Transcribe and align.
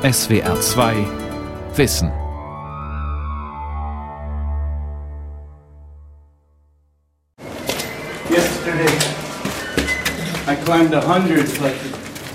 SWR 0.00 0.60
2 0.60 0.94
Wissen. 1.74 2.12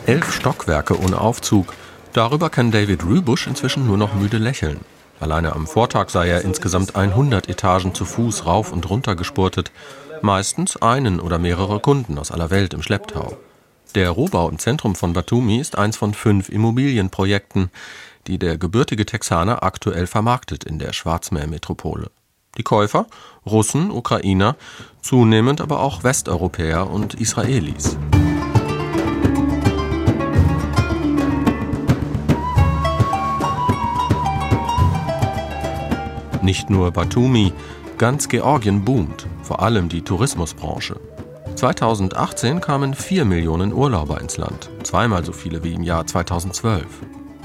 Elf 0.05 0.33
Stockwerke 0.33 0.99
ohne 0.99 1.21
Aufzug. 1.21 1.73
Darüber 2.11 2.49
kann 2.49 2.71
David 2.71 3.05
Rübusch 3.05 3.47
inzwischen 3.47 3.87
nur 3.87 3.95
noch 3.95 4.13
müde 4.13 4.39
lächeln. 4.39 4.81
Alleine 5.21 5.53
am 5.53 5.65
Vortag 5.65 6.09
sei 6.09 6.27
er 6.27 6.41
insgesamt 6.41 6.97
100 6.97 7.47
Etagen 7.47 7.95
zu 7.95 8.03
Fuß 8.03 8.45
rauf 8.45 8.73
und 8.73 8.89
runter 8.89 9.15
gespurtet. 9.15 9.71
Meistens 10.21 10.81
einen 10.81 11.21
oder 11.21 11.39
mehrere 11.39 11.79
Kunden 11.79 12.17
aus 12.17 12.29
aller 12.29 12.49
Welt 12.49 12.73
im 12.73 12.81
Schlepptau. 12.81 13.37
Der 13.95 14.09
Rohbau 14.09 14.49
im 14.49 14.57
Zentrum 14.57 14.95
von 14.95 15.13
Batumi 15.13 15.59
ist 15.59 15.77
eins 15.77 15.97
von 15.97 16.15
fünf 16.15 16.49
Immobilienprojekten, 16.49 17.69
die 18.25 18.39
der 18.39 18.57
gebürtige 18.57 19.05
Texaner 19.05 19.61
aktuell 19.61 20.07
vermarktet 20.07 20.63
in 20.63 20.79
der 20.79 20.93
Schwarzmeermetropole. 20.93 22.09
Die 22.57 22.63
Käufer? 22.63 23.05
Russen, 23.45 23.91
Ukrainer, 23.91 24.55
zunehmend 25.03 25.61
aber 25.61 25.79
auch 25.79 26.03
Westeuropäer 26.03 26.89
und 26.89 27.13
Israelis. 27.13 27.95
Nicht 36.41 36.71
nur 36.71 36.89
Batumi, 36.89 37.53
ganz 37.99 38.27
Georgien 38.27 38.83
boomt, 38.83 39.27
vor 39.43 39.61
allem 39.61 39.87
die 39.87 40.01
Tourismusbranche. 40.01 40.99
2018 41.55 42.61
kamen 42.61 42.93
4 42.93 43.25
Millionen 43.25 43.73
Urlauber 43.73 44.19
ins 44.21 44.37
Land, 44.37 44.69
zweimal 44.83 45.23
so 45.23 45.31
viele 45.31 45.63
wie 45.63 45.73
im 45.73 45.83
Jahr 45.83 46.05
2012. 46.05 46.85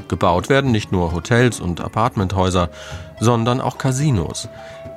Gebaut 0.09 0.49
werden 0.49 0.71
nicht 0.71 0.91
nur 0.91 1.13
Hotels 1.13 1.61
und 1.61 1.81
Apartmenthäuser, 1.81 2.71
sondern 3.21 3.61
auch 3.61 3.79
Casinos. 3.79 4.49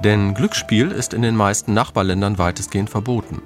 Denn 0.03 0.33
Glücksspiel 0.33 0.91
ist 0.91 1.13
in 1.13 1.21
den 1.21 1.35
meisten 1.35 1.73
Nachbarländern 1.73 2.37
weitestgehend 2.37 2.89
verboten. 2.89 3.41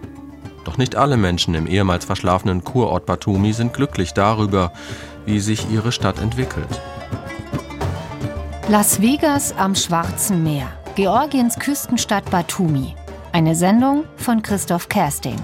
Doch 0.63 0.77
nicht 0.77 0.95
alle 0.95 1.17
Menschen 1.17 1.53
im 1.53 1.67
ehemals 1.67 2.05
verschlafenen 2.05 2.63
Kurort 2.63 3.05
Batumi 3.05 3.53
sind 3.53 3.73
glücklich 3.73 4.13
darüber, 4.13 4.71
wie 5.25 5.39
sich 5.39 5.69
ihre 5.69 5.91
Stadt 5.91 6.19
entwickelt. 6.19 6.81
Las 8.67 9.01
Vegas 9.01 9.53
am 9.57 9.75
Schwarzen 9.75 10.43
Meer, 10.43 10.67
Georgiens 10.95 11.59
Küstenstadt 11.59 12.29
Batumi. 12.31 12.95
Eine 13.31 13.53
Sendung 13.53 14.05
von 14.15 14.41
Christoph 14.41 14.87
Kersting. 14.87 15.35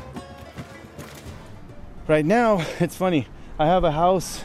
Right 2.08 2.26
now, 2.26 2.62
it's 2.80 2.96
funny. 2.96 3.28
I 3.60 3.66
have 3.66 3.86
a 3.86 3.92
house. 3.92 4.44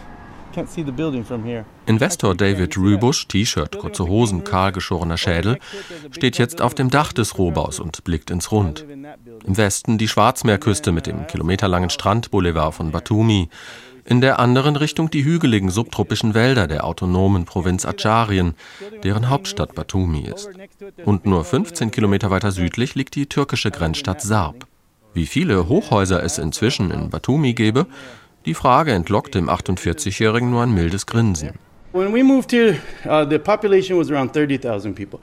Investor 1.87 2.35
David 2.35 2.79
Rübusch, 2.79 3.29
T-Shirt, 3.29 3.77
kurze 3.77 4.09
Hosen, 4.09 4.43
kahlgeschorener 4.43 5.19
Schädel, 5.19 5.59
steht 6.13 6.39
jetzt 6.39 6.63
auf 6.63 6.75
dem 6.75 6.89
Dach 6.89 7.13
des 7.13 7.37
Rohbaus 7.37 7.79
und 7.79 8.05
blickt 8.05 8.31
ins 8.31 8.51
Rund. 8.51 8.87
Im 9.45 9.57
Westen 9.57 9.99
die 9.99 10.09
Schwarzmeerküste 10.09 10.93
mit 10.93 11.07
dem 11.07 11.27
kilometerlangen 11.27 11.91
Strandboulevard 11.91 12.75
von 12.75 12.91
Batumi, 12.91 13.51
in 14.07 14.21
der 14.21 14.39
anderen 14.39 14.77
Richtung 14.77 15.11
die 15.11 15.25
hügeligen 15.25 15.69
subtropischen 15.69 16.33
Wälder 16.33 16.67
der 16.67 16.85
autonomen 16.85 17.45
Provinz 17.45 17.85
Acharien, 17.85 18.55
deren 19.03 19.29
Hauptstadt 19.29 19.75
Batumi 19.75 20.21
ist. 20.21 20.49
Und 21.05 21.27
nur 21.27 21.45
15 21.45 21.91
Kilometer 21.91 22.31
weiter 22.31 22.53
südlich 22.53 22.95
liegt 22.95 23.15
die 23.15 23.27
türkische 23.27 23.71
Grenzstadt 23.71 24.23
Sarp. 24.23 24.67
Wie 25.17 25.25
viele 25.25 25.67
Hochhäuser 25.67 26.23
es 26.23 26.37
inzwischen 26.37 26.91
in 26.91 27.09
Batumi 27.09 27.55
gäbe, 27.55 27.87
die 28.45 28.53
Frage 28.53 28.93
entlockt 28.93 29.35
dem 29.35 29.49
48-Jährigen 29.49 30.51
nur 30.51 30.63
ein 30.63 30.75
mildes 30.75 31.07
Grinsen. 31.07 31.53
Uh, 31.93 32.01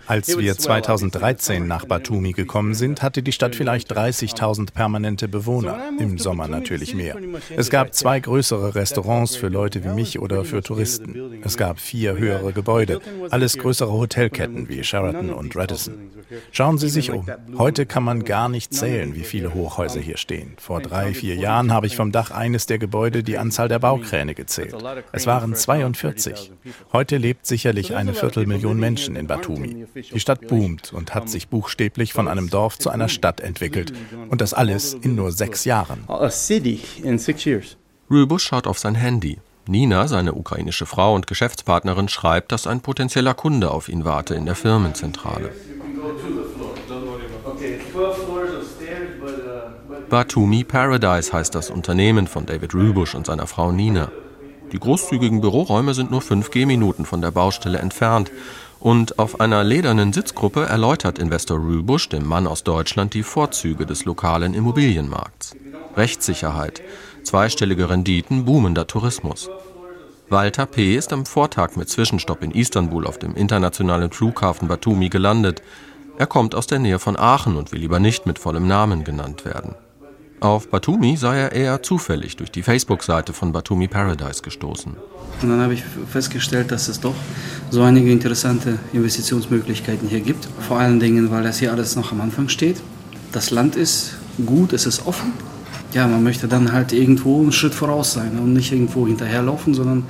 Als 0.08 0.38
wir 0.38 0.58
2013 0.58 1.68
nach 1.68 1.86
Batumi 1.86 2.32
gekommen 2.32 2.74
sind, 2.74 3.02
hatte 3.04 3.22
die 3.22 3.32
Stadt 3.32 3.56
vielleicht 3.56 3.96
30.000 3.96 4.74
permanente 4.74 5.28
Bewohner, 5.28 5.92
im 6.00 6.18
Sommer 6.18 6.48
natürlich 6.48 6.96
mehr. 6.96 7.16
Es 7.56 7.70
gab 7.70 7.94
zwei 7.94 8.20
größere 8.20 8.76
Restaurants 8.76 9.36
für 9.36 9.50
Leute 9.50 9.84
wie 9.84 9.90
mich 9.90 10.20
oder 10.20 10.46
für 10.46 10.64
Touristen. 10.64 11.42
Es 11.44 11.58
gab 11.58 11.80
vier 11.80 12.18
höhere 12.18 12.54
Gebäude, 12.54 13.02
alles 13.30 13.58
größere 13.58 13.92
Hotelketten 13.92 14.68
wie 14.70 14.84
Sheraton 14.84 15.30
und 15.32 15.56
Radisson. 15.56 16.12
Schauen 16.52 16.78
Sie 16.78 16.90
sich 16.90 17.12
um. 17.12 17.28
Heute 17.58 17.86
kann 17.86 18.04
man 18.04 18.24
gar 18.24 18.50
nicht 18.50 18.74
zählen, 18.74 19.16
wie 19.16 19.24
viele 19.24 19.54
Hochhäuser 19.54 20.00
hier 20.00 20.18
stehen. 20.18 20.54
Vor 20.58 20.82
drei, 20.82 21.14
vier 21.14 21.36
Jahren 21.36 21.72
habe 21.72 21.88
ich 21.88 21.96
vom 21.96 22.12
Dach 22.12 22.32
eines 22.32 22.66
der 22.66 22.80
Gebäude 22.80 23.24
die 23.24 23.38
Anzahl 23.38 23.68
der 23.68 23.80
Baukräne 23.80 24.34
gezählt. 24.34 24.76
Es 25.12 25.28
waren 25.28 25.56
42. 25.56 26.52
Heute 26.92 27.18
lebt 27.18 27.46
sicherlich 27.46 27.96
eine 27.96 28.14
Viertelmillion 28.14 28.80
Menschen 28.80 29.16
in 29.16 29.28
Batumi. 29.28 29.86
Die 29.96 30.20
Stadt 30.20 30.48
boomt 30.48 30.94
und 30.94 31.14
hat 31.14 31.30
sich 31.30 31.48
buchstäblich 31.48 32.14
von 32.14 32.28
einem 32.28 32.50
Dorf 32.50 32.78
zu 32.80 32.90
einer 32.90 33.10
Stadt 33.10 33.42
entwickelt. 33.42 33.94
Und 34.30 34.42
das 34.42 34.54
alles 34.54 34.94
in 34.94 35.16
nur 35.16 35.32
sechs 35.32 35.66
Jahren. 35.66 36.04
Rübusch 38.10 38.44
schaut 38.44 38.68
auf 38.68 38.80
sein 38.80 38.96
Handy. 38.96 39.40
Nina, 39.66 40.08
seine 40.08 40.34
ukrainische 40.34 40.86
Frau 40.86 41.16
und 41.16 41.26
Geschäftspartnerin, 41.26 42.10
schreibt, 42.10 42.52
dass 42.52 42.68
ein 42.68 42.82
potenzieller 42.82 43.34
Kunde 43.34 43.72
auf 43.72 43.88
ihn 43.88 44.04
warte 44.04 44.36
in 44.36 44.46
der 44.46 44.56
Firmenzentrale. 44.56 45.52
Batumi 50.10 50.64
Paradise 50.64 51.32
heißt 51.32 51.56
das 51.56 51.70
Unternehmen 51.70 52.28
von 52.28 52.46
David 52.46 52.74
Rübusch 52.74 53.16
und 53.16 53.26
seiner 53.26 53.48
Frau 53.48 53.72
Nina. 53.72 54.12
Die 54.74 54.80
großzügigen 54.80 55.40
Büroräume 55.40 55.94
sind 55.94 56.10
nur 56.10 56.22
fünf 56.22 56.50
Gehminuten 56.50 57.06
von 57.06 57.22
der 57.22 57.30
Baustelle 57.30 57.78
entfernt. 57.78 58.32
Und 58.80 59.20
auf 59.20 59.40
einer 59.40 59.64
ledernen 59.64 60.12
Sitzgruppe 60.12 60.66
erläutert 60.66 61.20
Investor 61.20 61.58
Rübusch 61.60 62.10
dem 62.10 62.28
Mann 62.28 62.48
aus 62.48 62.64
Deutschland 62.64 63.14
die 63.14 63.24
Vorzüge 63.24 63.86
des 63.86 64.04
lokalen 64.04 64.54
Immobilienmarkts. 64.54 65.56
Rechtssicherheit, 65.96 66.82
zweistellige 67.24 67.90
Renditen, 67.90 68.46
boomender 68.46 68.88
Tourismus. 68.88 69.50
Walter 70.30 70.66
P. 70.66 70.96
ist 70.96 71.14
am 71.14 71.28
Vortag 71.28 71.76
mit 71.76 71.90
Zwischenstopp 71.90 72.42
in 72.42 72.52
Istanbul 72.52 73.06
auf 73.06 73.20
dem 73.20 73.36
internationalen 73.36 74.12
Flughafen 74.12 74.68
Batumi 74.68 75.10
gelandet. 75.10 75.62
Er 76.18 76.26
kommt 76.26 76.56
aus 76.56 76.66
der 76.66 76.80
Nähe 76.80 76.98
von 76.98 77.18
Aachen 77.18 77.58
und 77.58 77.72
will 77.72 77.80
lieber 77.80 78.00
nicht 78.00 78.26
mit 78.26 78.40
vollem 78.40 78.68
Namen 78.68 79.04
genannt 79.04 79.46
werden. 79.46 79.76
Auf 80.44 80.68
Batumi 80.68 81.16
sei 81.16 81.38
er 81.40 81.54
eher 81.54 81.82
zufällig 81.84 82.36
durch 82.36 82.52
die 82.52 82.64
Facebook-Seite 82.64 83.32
von 83.32 83.54
Batumi 83.54 83.88
Paradise 83.88 84.42
gestoßen. 84.42 84.98
Und 85.42 85.50
dann 85.50 85.62
habe 85.62 85.74
ich 85.74 85.84
festgestellt, 86.12 86.70
dass 86.70 86.90
es 86.90 87.00
doch 87.00 87.16
so 87.70 87.82
einige 87.82 88.12
interessante 88.12 88.78
Investitionsmöglichkeiten 88.92 90.10
hier 90.10 90.20
gibt. 90.20 90.50
Vor 90.68 90.80
allen 90.80 91.00
Dingen, 91.00 91.32
weil 91.32 91.44
das 91.44 91.60
hier 91.60 91.72
alles 91.72 91.96
noch 91.96 92.12
am 92.12 92.20
Anfang 92.20 92.50
steht. 92.50 92.82
Das 93.32 93.52
Land 93.52 93.78
ist 93.78 94.18
gut, 94.46 94.74
es 94.74 94.86
ist 94.86 95.08
offen. 95.08 95.32
Ja, 95.94 96.08
man 96.08 96.22
möchte 96.22 96.50
dann 96.50 96.74
halt 96.74 96.92
irgendwo 96.92 97.42
einen 97.42 97.54
Schritt 97.54 97.74
voraus 97.74 98.12
sein 98.12 98.38
und 98.38 98.52
nicht 98.52 98.74
irgendwo 98.74 99.08
hinterherlaufen, 99.08 99.74
sondern 99.74 100.06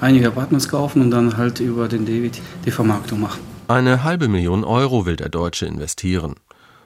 einige 0.00 0.28
Apartments 0.28 0.68
kaufen 0.68 1.02
und 1.02 1.10
dann 1.10 1.36
halt 1.36 1.58
über 1.58 1.88
den 1.88 2.06
David 2.06 2.40
die 2.64 2.70
Vermarktung 2.70 3.20
machen. 3.20 3.40
Eine 3.66 4.04
halbe 4.04 4.28
Million 4.28 4.62
Euro 4.62 5.06
will 5.06 5.16
der 5.16 5.28
Deutsche 5.28 5.66
investieren. 5.66 6.34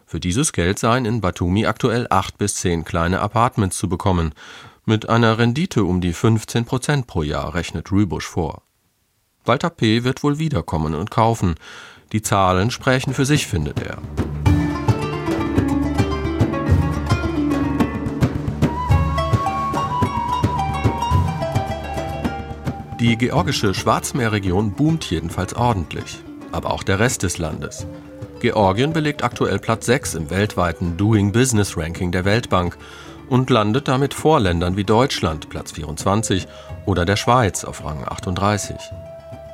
Für 0.09 0.21
dieses 0.21 0.53
Geld 0.53 0.79
seien 0.79 1.05
in 1.05 1.21
Batumi 1.21 1.67
aktuell 1.67 2.07
acht 2.11 2.39
bis 2.39 2.55
zehn 2.55 2.85
kleine 2.85 3.21
Apartments 3.21 3.77
zu 3.77 3.89
bekommen. 3.89 4.35
Mit 4.85 5.09
einer 5.09 5.37
Rendite 5.37 5.83
um 5.83 6.01
die 6.01 6.13
15 6.13 6.65
Prozent 6.65 7.09
pro 7.09 7.25
Jahr 7.25 7.57
rechnet 7.57 7.91
Rübusch 7.91 8.27
vor. 8.27 8.63
Walter 9.45 9.69
P. 9.69 10.05
wird 10.05 10.23
wohl 10.23 10.39
wiederkommen 10.39 10.95
und 10.95 11.11
kaufen. 11.11 11.57
Die 12.13 12.23
Zahlen 12.23 12.71
sprechen 12.71 13.15
für 13.15 13.27
sich, 13.27 13.49
findet 13.49 13.83
er. 13.83 13.99
Die 23.01 23.17
georgische 23.19 23.75
Schwarzmeerregion 23.75 24.73
boomt 24.73 25.11
jedenfalls 25.11 25.55
ordentlich, 25.55 26.23
aber 26.53 26.71
auch 26.71 26.85
der 26.85 27.01
Rest 27.01 27.25
des 27.25 27.39
Landes. 27.39 27.89
Georgien 28.41 28.93
belegt 28.93 29.25
aktuell 29.25 29.59
Platz 29.59 29.87
6 29.87 30.15
im 30.15 30.31
weltweiten 30.31 30.99
Doing 30.99 31.33
Business 31.33 31.77
Ranking 31.77 32.13
der 32.13 32.27
Weltbank 32.27 32.77
und 33.31 33.49
landet 33.49 33.89
damit 33.89 34.13
vor 34.13 34.41
Ländern 34.41 34.77
wie 34.77 34.85
Deutschland 34.85 35.49
Platz 35.49 35.73
24 35.73 36.47
oder 36.85 37.07
der 37.07 37.17
Schweiz 37.17 37.65
auf 37.65 37.83
Rang 37.83 38.05
38. 38.07 38.77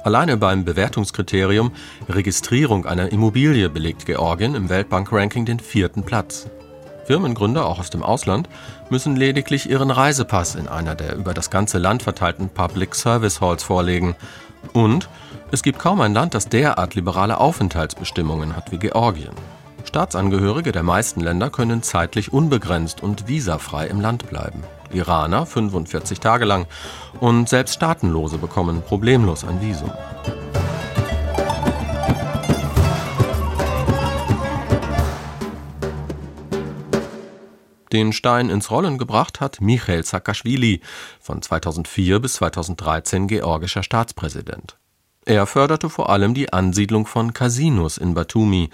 Alleine 0.02 0.37
beim 0.37 0.64
Bewertungskriterium 0.64 1.70
Registrierung 2.08 2.84
einer 2.84 3.12
Immobilie 3.12 3.69
belegt 3.69 4.05
Georgien 4.05 4.56
im 4.56 4.69
Weltbank-Ranking 4.69 5.44
den 5.44 5.61
vierten 5.61 6.02
Platz. 6.02 6.50
Firmengründer, 7.05 7.67
auch 7.67 7.79
aus 7.79 7.90
dem 7.90 8.02
Ausland, 8.02 8.49
müssen 8.90 9.14
lediglich 9.14 9.70
ihren 9.70 9.93
Reisepass 9.93 10.56
in 10.56 10.67
einer 10.67 10.96
der 10.96 11.14
über 11.14 11.34
das 11.34 11.50
ganze 11.50 11.79
Land 11.79 12.02
verteilten 12.02 12.49
Public 12.49 12.96
Service 12.96 13.40
Halls 13.40 13.62
vorlegen. 13.62 14.17
Und 14.73 15.09
es 15.50 15.62
gibt 15.62 15.79
kaum 15.79 16.00
ein 16.00 16.14
Land, 16.14 16.35
das 16.35 16.49
derart 16.49 16.94
liberale 16.94 17.38
Aufenthaltsbestimmungen 17.38 18.56
hat 18.56 18.73
wie 18.73 18.79
Georgien. 18.79 19.35
Staatsangehörige 19.85 20.73
der 20.73 20.82
meisten 20.82 21.20
Länder 21.20 21.50
können 21.50 21.82
zeitlich 21.82 22.32
unbegrenzt 22.32 23.03
und 23.03 23.29
visafrei 23.29 23.87
im 23.88 24.00
Land 24.00 24.29
bleiben. 24.31 24.62
Iraner 24.93 25.47
45 25.47 26.20
Tage 26.20 26.44
lang 26.44 26.67
und 27.20 27.49
selbst 27.49 27.75
Staatenlose 27.75 28.38
bekommen 28.38 28.82
problemlos 28.82 29.44
ein 29.44 29.61
Visum. 29.61 29.91
Den 37.93 38.15
Stein 38.15 38.49
ins 38.49 38.71
Rollen 38.71 38.97
gebracht 38.97 39.41
hat 39.41 39.61
Michail 39.61 40.03
Saakashvili, 40.03 40.81
von 41.21 41.43
2004 41.43 42.21
bis 42.21 42.35
2013 42.35 43.29
georgischer 43.29 43.83
Staatspräsident. 43.83 44.79
Er 45.27 45.47
förderte 45.47 45.91
vor 45.91 46.09
allem 46.09 46.33
die 46.33 46.53
Ansiedlung 46.53 47.06
von 47.06 47.35
Casinos 47.35 47.99
in 47.99 48.15
Batumi, 48.15 48.71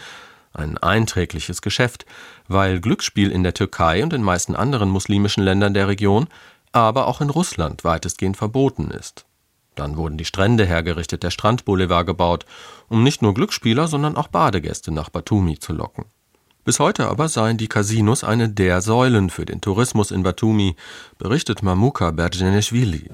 ein 0.52 0.78
einträgliches 0.78 1.62
Geschäft, 1.62 2.06
weil 2.46 2.80
Glücksspiel 2.80 3.30
in 3.32 3.42
der 3.42 3.54
Türkei 3.54 4.02
und 4.04 4.12
den 4.12 4.22
meisten 4.22 4.54
anderen 4.54 4.88
muslimischen 4.88 5.42
Ländern 5.42 5.74
der 5.74 5.88
Region, 5.88 6.28
aber 6.70 7.08
auch 7.08 7.20
in 7.20 7.30
Russland 7.30 7.82
weitestgehend 7.84 8.36
verboten 8.36 8.90
ist. 8.90 9.26
Dann 9.74 9.96
wurden 9.96 10.16
die 10.16 10.24
Strände 10.24 10.64
hergerichtet, 10.64 11.22
der 11.22 11.30
Strandboulevard 11.30 12.06
gebaut, 12.06 12.46
um 12.88 13.02
nicht 13.02 13.20
nur 13.20 13.34
Glücksspieler, 13.34 13.88
sondern 13.88 14.16
auch 14.16 14.28
Badegäste 14.28 14.92
nach 14.92 15.08
Batumi 15.08 15.58
zu 15.58 15.72
locken. 15.72 16.06
Bis 16.68 16.80
heute 16.80 17.08
aber 17.08 17.30
seien 17.30 17.56
die 17.56 17.66
Casinos 17.66 18.22
eine 18.22 18.50
der 18.50 18.82
Säulen 18.82 19.30
für 19.30 19.46
den 19.46 19.62
Tourismus 19.62 20.10
in 20.10 20.22
Batumi, 20.22 20.76
berichtet 21.16 21.62
Mamuka 21.62 22.10
Bergeneshvili. 22.10 23.08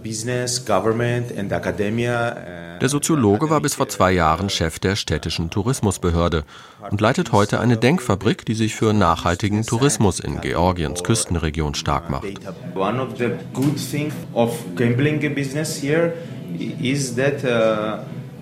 Der 2.81 2.89
Soziologe 2.89 3.51
war 3.51 3.61
bis 3.61 3.77
vor 3.77 3.89
zwei 3.89 4.11
Jahren 4.11 4.51
Chef 4.51 4.81
der 4.81 4.97
städtischen 4.97 5.51
Tourismusbehörde 5.51 6.43
und 6.91 7.01
leitet 7.01 7.31
heute 7.31 7.61
eine 7.61 7.77
Denkfabrik, 7.77 8.45
die 8.45 8.57
sich 8.57 8.75
für 8.75 8.93
nachhaltigen 8.93 9.63
Tourismus 9.63 10.19
in 10.19 10.41
Georgiens 10.41 11.05
Küstenregion 11.05 11.77
stark 11.77 12.11
macht. 12.11 12.27
One 12.75 13.01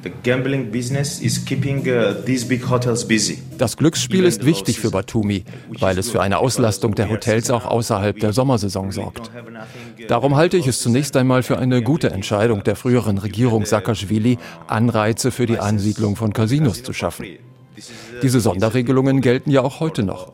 uh, 0.04 0.10
Uh, 1.84 3.58
das 3.58 3.76
Glücksspiel 3.76 4.24
ist 4.24 4.44
wichtig 4.44 4.80
für 4.80 4.90
Batumi, 4.90 5.44
weil 5.78 5.98
es 5.98 6.10
für 6.10 6.20
eine 6.20 6.38
Auslastung 6.38 6.94
der 6.94 7.08
Hotels 7.08 7.50
auch 7.50 7.66
außerhalb 7.66 8.18
der 8.18 8.32
Sommersaison 8.32 8.90
sorgt. 8.90 9.30
Darum 10.08 10.36
halte 10.36 10.56
ich 10.56 10.66
es 10.66 10.80
zunächst 10.80 11.16
einmal 11.16 11.42
für 11.42 11.58
eine 11.58 11.82
gute 11.82 12.10
Entscheidung 12.10 12.64
der 12.64 12.76
früheren 12.76 13.18
Regierung 13.18 13.64
Saakashvili, 13.64 14.38
Anreize 14.66 15.30
für 15.30 15.46
die 15.46 15.58
Ansiedlung 15.58 16.16
von 16.16 16.32
Casinos 16.32 16.82
zu 16.82 16.92
schaffen. 16.92 17.26
Diese 18.22 18.40
Sonderregelungen 18.40 19.20
gelten 19.20 19.50
ja 19.50 19.62
auch 19.62 19.80
heute 19.80 20.02
noch. 20.02 20.32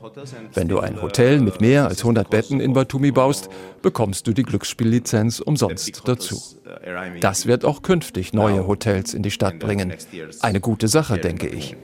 Wenn 0.54 0.68
du 0.68 0.80
ein 0.80 1.00
Hotel 1.00 1.40
mit 1.40 1.60
mehr 1.60 1.86
als 1.86 2.00
100 2.00 2.30
Betten 2.30 2.60
in 2.60 2.72
Batumi 2.72 3.10
baust, 3.10 3.48
bekommst 3.82 4.26
du 4.26 4.32
die 4.32 4.42
Glücksspiellizenz 4.42 5.40
umsonst 5.40 6.02
dazu. 6.06 6.40
Das 7.20 7.46
wird 7.46 7.64
auch 7.64 7.82
künftig 7.82 8.32
neue 8.32 8.66
Hotels 8.66 9.14
in 9.14 9.22
die 9.22 9.30
Stadt 9.30 9.58
bringen. 9.58 9.94
Eine 10.40 10.60
gute 10.60 10.88
Sache, 10.88 11.18
denke 11.18 11.48
ich. 11.48 11.76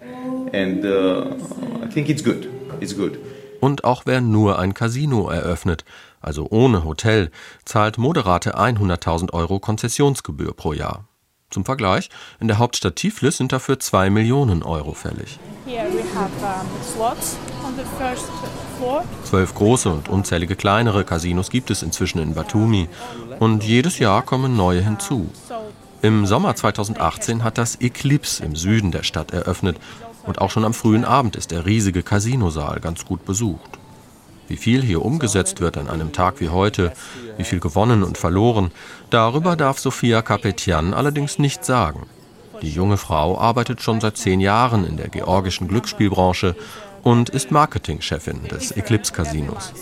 Und 3.61 3.85
auch 3.85 4.03
wer 4.05 4.21
nur 4.21 4.59
ein 4.59 4.75
Casino 4.75 5.31
eröffnet, 5.31 5.85
also 6.21 6.47
ohne 6.51 6.85
Hotel, 6.85 7.31
zahlt 7.65 7.99
moderate 7.99 8.59
100.000 8.59 9.33
Euro 9.33 9.59
Konzessionsgebühr 9.59 10.55
pro 10.55 10.73
Jahr. 10.73 11.09
Zum 11.55 11.65
Vergleich, 11.65 12.11
in 12.41 12.49
der 12.49 12.59
Hauptstadt 12.59 12.97
Tiflis 12.97 13.37
sind 13.37 13.53
dafür 13.53 13.79
2 13.79 14.11
Millionen 14.11 14.65
Euro 14.65 14.93
fällig. 14.93 15.39
Zwölf 19.23 19.55
große 19.55 19.89
und 19.89 20.09
unzählige 20.09 20.57
kleinere 20.57 21.05
Casinos 21.05 21.51
gibt 21.51 21.71
es 21.71 21.85
inzwischen 21.85 22.19
in 22.19 22.35
Batumi 22.35 22.89
und 23.39 23.63
jedes 23.63 24.01
Jahr 24.01 24.23
kommen 24.23 24.57
neue 24.57 24.81
hinzu. 24.81 25.31
Im 26.03 26.27
Sommer 26.27 26.57
2018 26.57 27.45
hat 27.45 27.57
das 27.57 27.81
Eclipse 27.81 28.45
im 28.45 28.57
Süden 28.57 28.91
der 28.91 29.05
Stadt 29.05 29.31
eröffnet 29.31 29.79
und 30.25 30.41
auch 30.41 30.51
schon 30.51 30.65
am 30.65 30.75
frühen 30.75 31.05
Abend 31.05 31.37
ist 31.37 31.53
der 31.53 31.67
riesige 31.67 32.03
Casinosaal 32.03 32.81
ganz 32.81 33.05
gut 33.05 33.25
besucht. 33.25 33.79
Wie 34.49 34.57
viel 34.57 34.83
hier 34.83 35.05
umgesetzt 35.05 35.61
wird 35.61 35.79
an 35.79 35.89
einem 35.89 36.13
Tag 36.13 36.41
wie 36.41 36.51
heute, 36.51 36.93
wie 37.37 37.45
viel 37.45 37.61
gewonnen 37.61 38.03
und 38.03 38.19
verloren, 38.19 38.71
darüber 39.11 39.57
darf 39.57 39.79
Sophia 39.79 40.23
Kapetian 40.23 40.95
allerdings 40.95 41.39
nicht 41.39 41.65
sagen. 41.65 42.07
Die 42.63 42.71
junge 42.71 42.97
Frau 42.97 43.39
arbeitet 43.39 43.83
schon 43.83 44.01
seit 44.01 44.17
zehn 44.17 44.41
Jahren 44.41 44.87
in 44.87 44.97
der 44.97 45.09
georgischen 45.09 45.69
Glücksspielbranche 45.69 46.55
und 47.03 47.29
ist 47.31 47.51
Marketingchefin 47.51 48.49
des 48.49 48.73
Eclipse 48.73 49.13
Casinos. 49.13 49.73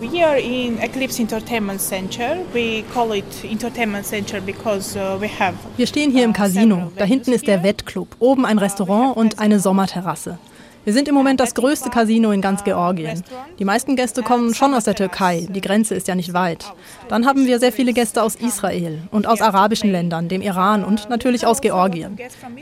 We 0.00 0.26
are 0.26 0.36
in 0.36 0.78
Eclipse 0.78 1.22
Entertainment 1.22 1.80
Center. 1.80 2.38
We 2.52 2.82
call 2.92 3.14
it 3.14 3.24
Entertainment 3.44 4.04
Center 4.04 4.40
because 4.40 4.96
uh, 4.96 5.20
we 5.20 5.28
have. 5.28 5.54
Wir 5.76 5.86
stehen 5.86 6.10
hier 6.10 6.24
im 6.24 6.32
Casino. 6.32 6.90
Da 6.96 7.04
hinten 7.04 7.32
ist 7.32 7.46
der 7.46 7.62
Wettclub, 7.62 8.08
oben 8.18 8.44
ein 8.44 8.58
Restaurant 8.58 9.16
und 9.16 9.38
eine 9.38 9.60
Sommerterrasse. 9.60 10.38
Wir 10.84 10.92
sind 10.92 11.06
im 11.06 11.14
Moment 11.14 11.38
das 11.38 11.54
größte 11.54 11.90
Casino 11.90 12.32
in 12.32 12.40
ganz 12.40 12.64
Georgien. 12.64 13.22
Die 13.60 13.64
meisten 13.64 13.94
Gäste 13.94 14.22
kommen 14.22 14.52
schon 14.52 14.74
aus 14.74 14.82
der 14.82 14.96
Türkei, 14.96 15.46
die 15.48 15.60
Grenze 15.60 15.94
ist 15.94 16.08
ja 16.08 16.16
nicht 16.16 16.32
weit. 16.32 16.72
Dann 17.08 17.24
haben 17.24 17.46
wir 17.46 17.60
sehr 17.60 17.70
viele 17.70 17.92
Gäste 17.92 18.20
aus 18.20 18.34
Israel 18.34 18.98
und 19.12 19.28
aus 19.28 19.40
arabischen 19.40 19.92
Ländern, 19.92 20.28
dem 20.28 20.42
Iran 20.42 20.84
und 20.84 21.08
natürlich 21.08 21.46
aus 21.46 21.60
Georgien. 21.60 22.18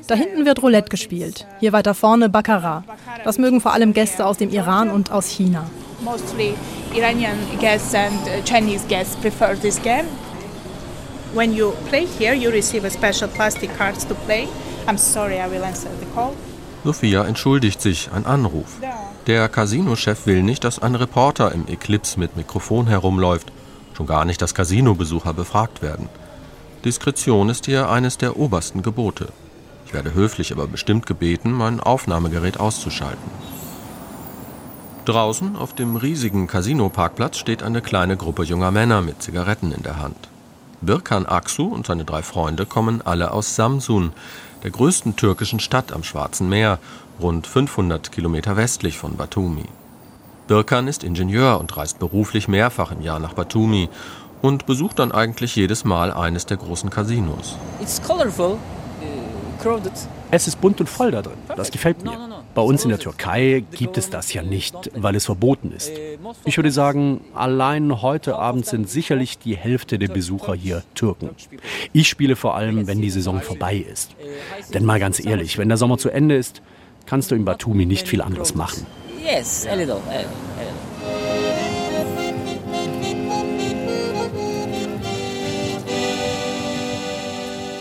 Da 0.06 0.14
hinten 0.14 0.44
wird 0.44 0.62
Roulette 0.62 0.90
gespielt, 0.90 1.46
hier 1.60 1.72
weiter 1.72 1.94
vorne 1.94 2.28
Baccarat. 2.28 2.84
Das 3.24 3.38
mögen 3.38 3.62
vor 3.62 3.72
allem 3.72 3.94
Gäste 3.94 4.26
aus 4.26 4.36
dem 4.36 4.50
Iran 4.50 4.90
und 4.90 5.10
aus 5.10 5.26
China. 5.26 5.64
Mostly 6.02 6.54
Iranian 6.94 7.38
guests 7.58 7.94
and 7.94 8.20
uh, 8.26 8.42
Chinese 8.44 8.86
guests 8.88 9.16
prefer 9.16 9.54
this 9.54 9.80
game. 9.80 10.06
When 11.32 11.54
you 11.54 11.72
play 11.88 12.06
here, 12.18 12.34
you 12.34 12.50
receive 12.50 12.84
a 12.84 12.90
special 12.90 13.28
plastic 13.28 13.70
cards 13.78 14.06
to 14.06 14.14
play. 14.26 14.48
I'm 14.86 14.98
sorry, 14.98 15.38
I 15.38 15.48
will 15.48 15.64
answer 15.64 15.90
the 16.00 16.06
call. 16.14 16.34
Sophia 16.82 17.24
entschuldigt 17.24 17.80
sich, 17.82 18.10
ein 18.12 18.24
Anruf. 18.24 18.78
Der 19.26 19.48
Casinochef 19.48 20.26
will 20.26 20.42
nicht, 20.42 20.64
dass 20.64 20.78
ein 20.78 20.94
Reporter 20.94 21.52
im 21.52 21.66
Eclipse 21.68 22.18
mit 22.18 22.36
Mikrofon 22.36 22.86
herumläuft, 22.86 23.52
schon 23.92 24.06
gar 24.06 24.24
nicht, 24.24 24.40
dass 24.40 24.54
Casinobesucher 24.54 25.34
befragt 25.34 25.82
werden. 25.82 26.08
Diskretion 26.84 27.50
ist 27.50 27.66
hier 27.66 27.90
eines 27.90 28.16
der 28.16 28.38
obersten 28.38 28.82
Gebote. 28.82 29.28
Ich 29.84 29.92
werde 29.92 30.14
höflich, 30.14 30.52
aber 30.52 30.66
bestimmt 30.66 31.04
gebeten, 31.04 31.52
mein 31.52 31.80
Aufnahmegerät 31.80 32.58
auszuschalten. 32.58 33.30
Draußen 35.04 35.56
auf 35.56 35.74
dem 35.74 35.96
riesigen 35.96 36.46
Casino-Parkplatz 36.46 37.36
steht 37.36 37.62
eine 37.62 37.82
kleine 37.82 38.16
Gruppe 38.16 38.44
junger 38.44 38.70
Männer 38.70 39.02
mit 39.02 39.22
Zigaretten 39.22 39.72
in 39.72 39.82
der 39.82 39.98
Hand. 39.98 40.28
Birkan 40.80 41.26
Aksu 41.26 41.64
und 41.64 41.86
seine 41.86 42.06
drei 42.06 42.22
Freunde 42.22 42.64
kommen 42.64 43.02
alle 43.02 43.32
aus 43.32 43.54
Samsun, 43.54 44.12
der 44.62 44.70
größten 44.70 45.16
türkischen 45.16 45.60
Stadt 45.60 45.92
am 45.92 46.02
Schwarzen 46.02 46.48
Meer, 46.48 46.78
rund 47.20 47.46
500 47.46 48.12
Kilometer 48.12 48.56
westlich 48.56 48.98
von 48.98 49.16
Batumi. 49.16 49.64
Birkan 50.46 50.88
ist 50.88 51.04
Ingenieur 51.04 51.60
und 51.60 51.76
reist 51.76 51.98
beruflich 51.98 52.48
mehrfach 52.48 52.90
im 52.92 53.02
Jahr 53.02 53.18
nach 53.20 53.34
Batumi 53.34 53.88
und 54.42 54.66
besucht 54.66 54.98
dann 54.98 55.12
eigentlich 55.12 55.54
jedes 55.54 55.84
Mal 55.84 56.12
eines 56.12 56.46
der 56.46 56.56
großen 56.56 56.90
Casinos. 56.90 57.56
It's 57.80 58.00
colorful, 58.02 58.52
uh, 58.54 59.62
crowded. 59.62 59.92
Es 60.30 60.46
ist 60.46 60.60
bunt 60.60 60.80
und 60.80 60.88
voll 60.88 61.10
da 61.10 61.22
drin. 61.22 61.36
Das 61.56 61.70
gefällt 61.70 62.02
mir. 62.02 62.12
Bei 62.54 62.62
uns 62.62 62.82
in 62.84 62.90
der 62.90 62.98
Türkei 62.98 63.64
gibt 63.70 63.96
es 63.96 64.10
das 64.10 64.32
ja 64.32 64.42
nicht, 64.42 64.90
weil 64.94 65.14
es 65.14 65.26
verboten 65.26 65.72
ist. 65.72 65.92
Ich 66.44 66.56
würde 66.56 66.70
sagen, 66.70 67.20
allein 67.34 68.02
heute 68.02 68.36
Abend 68.36 68.66
sind 68.66 68.88
sicherlich 68.88 69.38
die 69.38 69.56
Hälfte 69.56 69.98
der 69.98 70.08
Besucher 70.08 70.54
hier 70.54 70.82
Türken. 70.94 71.30
Ich 71.92 72.08
spiele 72.08 72.36
vor 72.36 72.56
allem, 72.56 72.86
wenn 72.86 73.00
die 73.00 73.10
Saison 73.10 73.40
vorbei 73.40 73.76
ist. 73.76 74.10
Denn 74.74 74.84
mal 74.84 74.98
ganz 74.98 75.24
ehrlich, 75.24 75.58
wenn 75.58 75.68
der 75.68 75.78
Sommer 75.78 75.98
zu 75.98 76.10
Ende 76.10 76.36
ist, 76.36 76.62
kannst 77.06 77.30
du 77.30 77.34
in 77.34 77.44
Batumi 77.44 77.86
nicht 77.86 78.08
viel 78.08 78.22
anderes 78.22 78.54
machen. 78.54 78.86
Yes, 79.24 79.66
a 79.66 79.74
little, 79.74 80.00
a 80.08 80.18
little. 80.18 81.30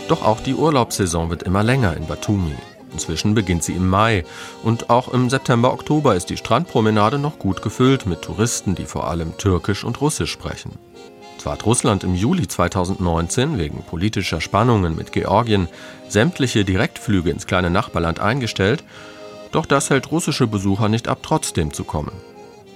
Doch 0.10 0.26
auch 0.26 0.40
die 0.42 0.56
Urlaubssaison 0.56 1.30
wird 1.30 1.44
immer 1.44 1.62
länger 1.62 1.96
in 1.96 2.08
Batumi. 2.08 2.56
Inzwischen 3.00 3.34
beginnt 3.34 3.64
sie 3.64 3.76
im 3.76 3.88
Mai 3.88 4.26
und 4.62 4.90
auch 4.90 5.08
im 5.14 5.30
September, 5.30 5.72
Oktober 5.72 6.16
ist 6.16 6.30
die 6.30 6.36
Strandpromenade 6.36 7.18
noch 7.18 7.40
gut 7.40 7.62
gefüllt 7.62 8.06
mit 8.06 8.22
Touristen, 8.22 8.76
die 8.76 8.84
vor 8.84 9.08
allem 9.08 9.38
Türkisch 9.38 9.86
und 9.86 10.02
Russisch 10.02 10.30
sprechen. 10.30 10.74
Zwar 11.38 11.54
hat 11.54 11.66
Russland 11.66 12.04
im 12.04 12.14
Juli 12.14 12.46
2019 12.46 13.58
wegen 13.58 13.84
politischer 13.84 14.42
Spannungen 14.42 14.98
mit 14.98 15.14
Georgien 15.14 15.70
sämtliche 16.10 16.66
Direktflüge 16.66 17.30
ins 17.30 17.48
kleine 17.48 17.70
Nachbarland 17.70 18.20
eingestellt, 18.20 18.84
doch 19.54 19.66
das 19.66 19.90
hält 19.90 20.12
russische 20.12 20.48
Besucher 20.48 20.90
nicht 20.90 21.08
ab, 21.08 21.20
trotzdem 21.22 21.72
zu 21.72 21.86
kommen. 21.86 22.12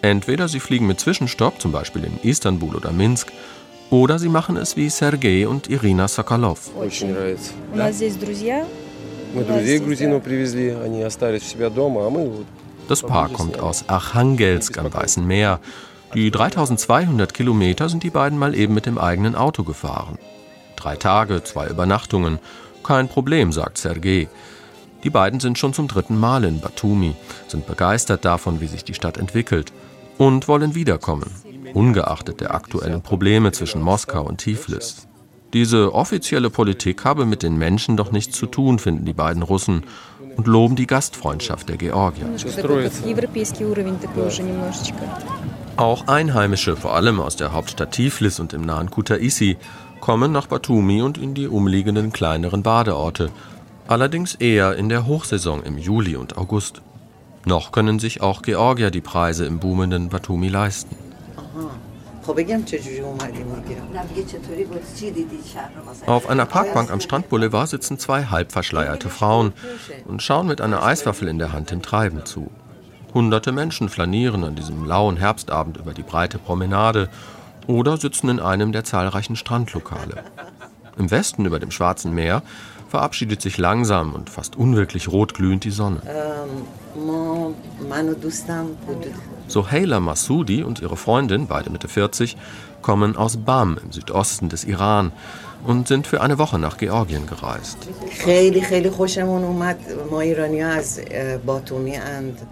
Entweder 0.01 0.47
sie 0.47 0.61
fliegen 0.61 0.87
mit 0.87 1.01
Zwischenstopp, 1.01 1.59
zum 1.59 1.73
Beispiel 1.73 2.05
in 2.05 2.17
Istanbul 2.23 2.77
oder 2.77 2.93
Minsk, 2.93 3.27
oder 3.89 4.19
sie 4.19 4.29
machen 4.29 4.55
es 4.55 4.77
wie 4.77 4.89
Sergei 4.89 5.49
und 5.49 5.69
Irina 5.69 6.07
Sokolov. 6.07 6.71
Das 12.87 13.01
Paar 13.01 13.29
kommt 13.29 13.59
aus 13.59 13.87
Archangelsk 13.87 14.77
am 14.77 14.93
Weißen 14.93 15.25
Meer, 15.25 15.59
Die 16.13 16.29
3200 16.29 17.33
Kilometer 17.33 17.89
sind 17.89 18.03
die 18.03 18.11
beiden 18.11 18.37
mal 18.37 18.53
eben 18.53 18.75
mit 18.75 18.85
dem 18.85 18.99
eigenen 18.99 19.35
Auto 19.35 19.63
gefahren. 19.63 20.19
Drei 20.75 20.95
Tage, 20.95 21.43
zwei 21.43 21.67
Übernachtungen. 21.67 22.37
Kein 22.83 23.07
Problem, 23.07 23.51
sagt 23.51 23.79
Sergei. 23.79 24.27
Die 25.03 25.09
beiden 25.09 25.39
sind 25.39 25.57
schon 25.57 25.73
zum 25.73 25.87
dritten 25.87 26.19
Mal 26.19 26.43
in 26.43 26.59
Batumi, 26.61 27.15
sind 27.47 27.65
begeistert 27.65 28.25
davon, 28.25 28.61
wie 28.61 28.67
sich 28.67 28.83
die 28.83 28.93
Stadt 28.93 29.17
entwickelt 29.17 29.73
und 30.19 30.47
wollen 30.47 30.75
wiederkommen, 30.75 31.31
ungeachtet 31.73 32.39
der 32.39 32.53
aktuellen 32.53 33.01
Probleme 33.01 33.51
zwischen 33.51 33.81
Moskau 33.81 34.23
und 34.23 34.37
Tiflis. 34.37 35.07
Diese 35.53 35.93
offizielle 35.93 36.49
Politik 36.49 37.05
habe 37.05 37.25
mit 37.25 37.43
den 37.43 37.57
Menschen 37.57 37.95
doch 37.95 38.11
nichts 38.11 38.35
zu 38.35 38.47
tun, 38.47 38.79
finden 38.79 39.05
die 39.05 39.13
beiden 39.13 39.43
Russen 39.43 39.83
und 40.35 40.47
loben 40.47 40.75
die 40.75 40.87
Gastfreundschaft 40.87 41.69
der 41.69 41.77
Georgier. 41.77 42.27
Auch 45.77 46.07
Einheimische, 46.07 46.75
vor 46.75 46.95
allem 46.95 47.19
aus 47.19 47.35
der 47.35 47.53
Hauptstadt 47.53 47.91
Tiflis 47.91 48.39
und 48.39 48.53
im 48.53 48.61
nahen 48.61 48.89
Kutaisi, 48.89 49.57
kommen 49.99 50.31
nach 50.31 50.47
Batumi 50.47 51.03
und 51.03 51.19
in 51.19 51.35
die 51.35 51.47
umliegenden 51.47 52.11
kleineren 52.11 52.63
Badeorte, 52.63 53.29
allerdings 53.87 54.35
eher 54.35 54.75
in 54.75 54.89
der 54.89 55.05
Hochsaison 55.05 55.63
im 55.63 55.77
Juli 55.77 56.15
und 56.15 56.35
August. 56.35 56.81
Noch 57.45 57.71
können 57.71 57.99
sich 57.99 58.21
auch 58.21 58.41
Georgier 58.41 58.89
die 58.89 59.01
Preise 59.01 59.45
im 59.45 59.59
boomenden 59.59 60.09
Batumi 60.09 60.49
leisten. 60.49 60.95
Auf 66.05 66.29
einer 66.29 66.45
Parkbank 66.45 66.91
am 66.91 66.99
Strandboulevard 67.01 67.69
sitzen 67.69 67.99
zwei 67.99 68.25
halbverschleierte 68.25 69.09
Frauen 69.09 69.53
und 70.05 70.21
schauen 70.21 70.47
mit 70.47 70.61
einer 70.61 70.83
Eiswaffel 70.83 71.27
in 71.27 71.39
der 71.39 71.51
Hand 71.51 71.71
dem 71.71 71.81
Treiben 71.81 72.25
zu. 72.25 72.49
Hunderte 73.13 73.51
Menschen 73.51 73.89
flanieren 73.89 74.43
an 74.43 74.55
diesem 74.55 74.85
lauen 74.85 75.17
Herbstabend 75.17 75.77
über 75.77 75.93
die 75.93 76.01
breite 76.01 76.39
Promenade 76.39 77.09
oder 77.67 77.97
sitzen 77.97 78.29
in 78.29 78.39
einem 78.39 78.71
der 78.71 78.83
zahlreichen 78.83 79.35
Strandlokale. 79.35 80.23
Im 80.97 81.11
Westen 81.11 81.45
über 81.45 81.59
dem 81.59 81.71
Schwarzen 81.71 82.13
Meer 82.13 82.41
verabschiedet 82.89 83.41
sich 83.41 83.57
langsam 83.57 84.13
und 84.13 84.29
fast 84.29 84.55
unwirklich 84.55 85.07
rotglühend 85.11 85.63
die 85.63 85.71
Sonne. 85.71 86.01
Soheila 89.47 89.99
Massoudi 89.99 90.63
und 90.63 90.81
ihre 90.81 90.97
Freundin, 90.97 91.47
beide 91.47 91.69
Mitte 91.69 91.87
40, 91.87 92.37
kommen 92.81 93.15
aus 93.15 93.37
Bam 93.37 93.77
im 93.83 93.91
Südosten 93.91 94.49
des 94.49 94.63
Iran 94.63 95.11
und 95.65 95.87
sind 95.87 96.07
für 96.07 96.21
eine 96.21 96.37
Woche 96.37 96.59
nach 96.59 96.77
Georgien 96.77 97.25
gereist. 97.25 97.77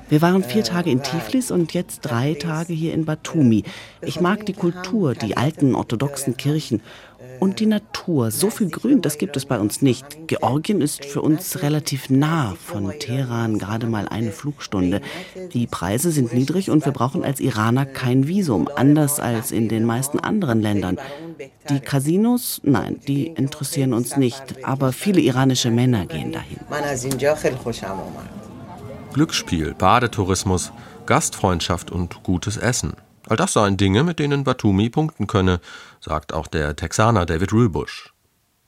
Wir 0.09 0.21
waren 0.21 0.43
vier 0.43 0.63
Tage 0.63 0.89
in 0.89 1.03
Tiflis 1.03 1.51
und 1.51 1.73
jetzt 1.73 2.01
drei 2.01 2.33
Tage 2.33 2.73
hier 2.73 2.93
in 2.93 3.05
Batumi. 3.05 3.63
Ich 4.01 4.21
mag 4.21 4.45
die 4.45 4.53
Kultur, 4.53 5.13
die 5.13 5.35
alten 5.37 5.75
orthodoxen 5.75 6.37
Kirchen 6.37 6.81
und 7.41 7.59
die 7.59 7.65
Natur. 7.65 8.29
So 8.29 8.51
viel 8.51 8.69
Grün, 8.69 9.01
das 9.01 9.17
gibt 9.17 9.35
es 9.35 9.45
bei 9.45 9.59
uns 9.59 9.81
nicht. 9.81 10.05
Georgien 10.27 10.79
ist 10.79 11.03
für 11.05 11.23
uns 11.23 11.63
relativ 11.63 12.11
nah 12.11 12.53
von 12.55 12.93
Teheran, 12.99 13.57
gerade 13.57 13.87
mal 13.87 14.07
eine 14.07 14.31
Flugstunde. 14.31 15.01
Die 15.51 15.65
Preise 15.65 16.11
sind 16.11 16.33
niedrig 16.33 16.69
und 16.69 16.85
wir 16.85 16.91
brauchen 16.91 17.23
als 17.23 17.39
Iraner 17.39 17.87
kein 17.87 18.27
Visum, 18.27 18.69
anders 18.75 19.19
als 19.19 19.51
in 19.51 19.69
den 19.69 19.85
meisten 19.85 20.19
anderen 20.19 20.61
Ländern. 20.61 20.99
Die 21.69 21.79
Casinos, 21.79 22.61
nein, 22.63 22.99
die 23.07 23.25
interessieren 23.25 23.93
uns 23.93 24.17
nicht, 24.17 24.63
aber 24.63 24.93
viele 24.93 25.19
iranische 25.19 25.71
Männer 25.71 26.05
gehen 26.05 26.31
dahin. 26.31 26.59
Glücksspiel, 29.13 29.73
Badetourismus, 29.73 30.71
Gastfreundschaft 31.07 31.91
und 31.91 32.21
gutes 32.21 32.57
Essen. 32.57 32.93
All 33.27 33.37
das 33.37 33.53
seien 33.53 33.77
Dinge, 33.77 34.03
mit 34.03 34.19
denen 34.19 34.43
Batumi 34.43 34.89
punkten 34.89 35.27
könne, 35.27 35.59
sagt 35.99 36.33
auch 36.33 36.47
der 36.47 36.75
Texaner 36.75 37.25
David 37.25 37.53
Rübusch. 37.53 38.13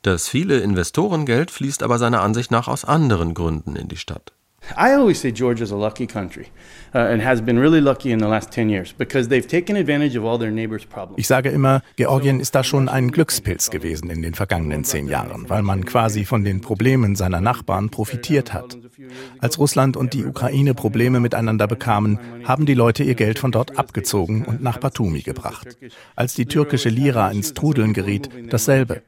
Das 0.03 0.27
viele 0.27 0.59
Investorengeld 0.59 1.49
fließt 1.49 1.81
aber 1.81 1.97
seiner 1.97 2.21
Ansicht 2.21 2.51
nach 2.51 2.67
aus 2.67 2.85
anderen 2.85 3.33
Gründen 3.33 3.75
in 3.75 3.87
die 3.87 3.97
Stadt. 3.97 4.33
I 4.77 4.93
always 4.93 5.19
say 5.19 5.31
Georgia's 5.31 5.71
a 5.71 5.75
lucky 5.75 6.07
country 6.07 6.47
uh, 6.95 6.99
and 6.99 7.21
has 7.21 7.41
been 7.41 7.59
really 7.59 7.81
lucky 7.81 8.11
in 8.11 8.19
the 8.19 8.27
last 8.27 8.51
10 8.51 8.69
years 8.69 8.93
because 8.93 9.27
they've 9.27 9.47
taken 9.47 9.75
advantage 9.75 10.15
of 10.15 10.23
all 10.25 10.37
their 10.37 10.51
neighbors' 10.51 10.85
problems. 10.85 11.19
Ich 11.19 11.27
sage 11.27 11.49
immer, 11.49 11.81
Georgien 11.97 12.39
ist 12.39 12.55
da 12.55 12.63
schon 12.63 12.89
ein 12.89 13.11
Glückspilz 13.11 13.69
gewesen 13.69 14.09
in 14.09 14.21
den 14.21 14.33
vergangenen 14.33 14.83
zehn 14.83 15.07
Jahren, 15.07 15.49
weil 15.49 15.63
man 15.63 15.85
quasi 15.85 16.25
von 16.25 16.43
den 16.43 16.61
Problemen 16.61 17.15
seiner 17.15 17.41
Nachbarn 17.41 17.89
profitiert 17.89 18.53
hat. 18.53 18.77
Als 19.39 19.59
Russland 19.59 19.97
und 19.97 20.13
die 20.13 20.25
Ukraine 20.25 20.73
Probleme 20.73 21.19
miteinander 21.19 21.67
bekamen, 21.67 22.19
haben 22.45 22.65
die 22.65 22.73
Leute 22.73 23.03
ihr 23.03 23.15
Geld 23.15 23.39
von 23.39 23.51
dort 23.51 23.77
abgezogen 23.77 24.45
und 24.45 24.63
nach 24.63 24.77
Batumi 24.77 25.21
gebracht. 25.21 25.77
Als 26.15 26.33
die 26.35 26.45
türkische 26.45 26.89
Lira 26.89 27.29
ins 27.31 27.53
Trudeln 27.53 27.93
geriet, 27.93 28.29
dasselbe. 28.49 29.01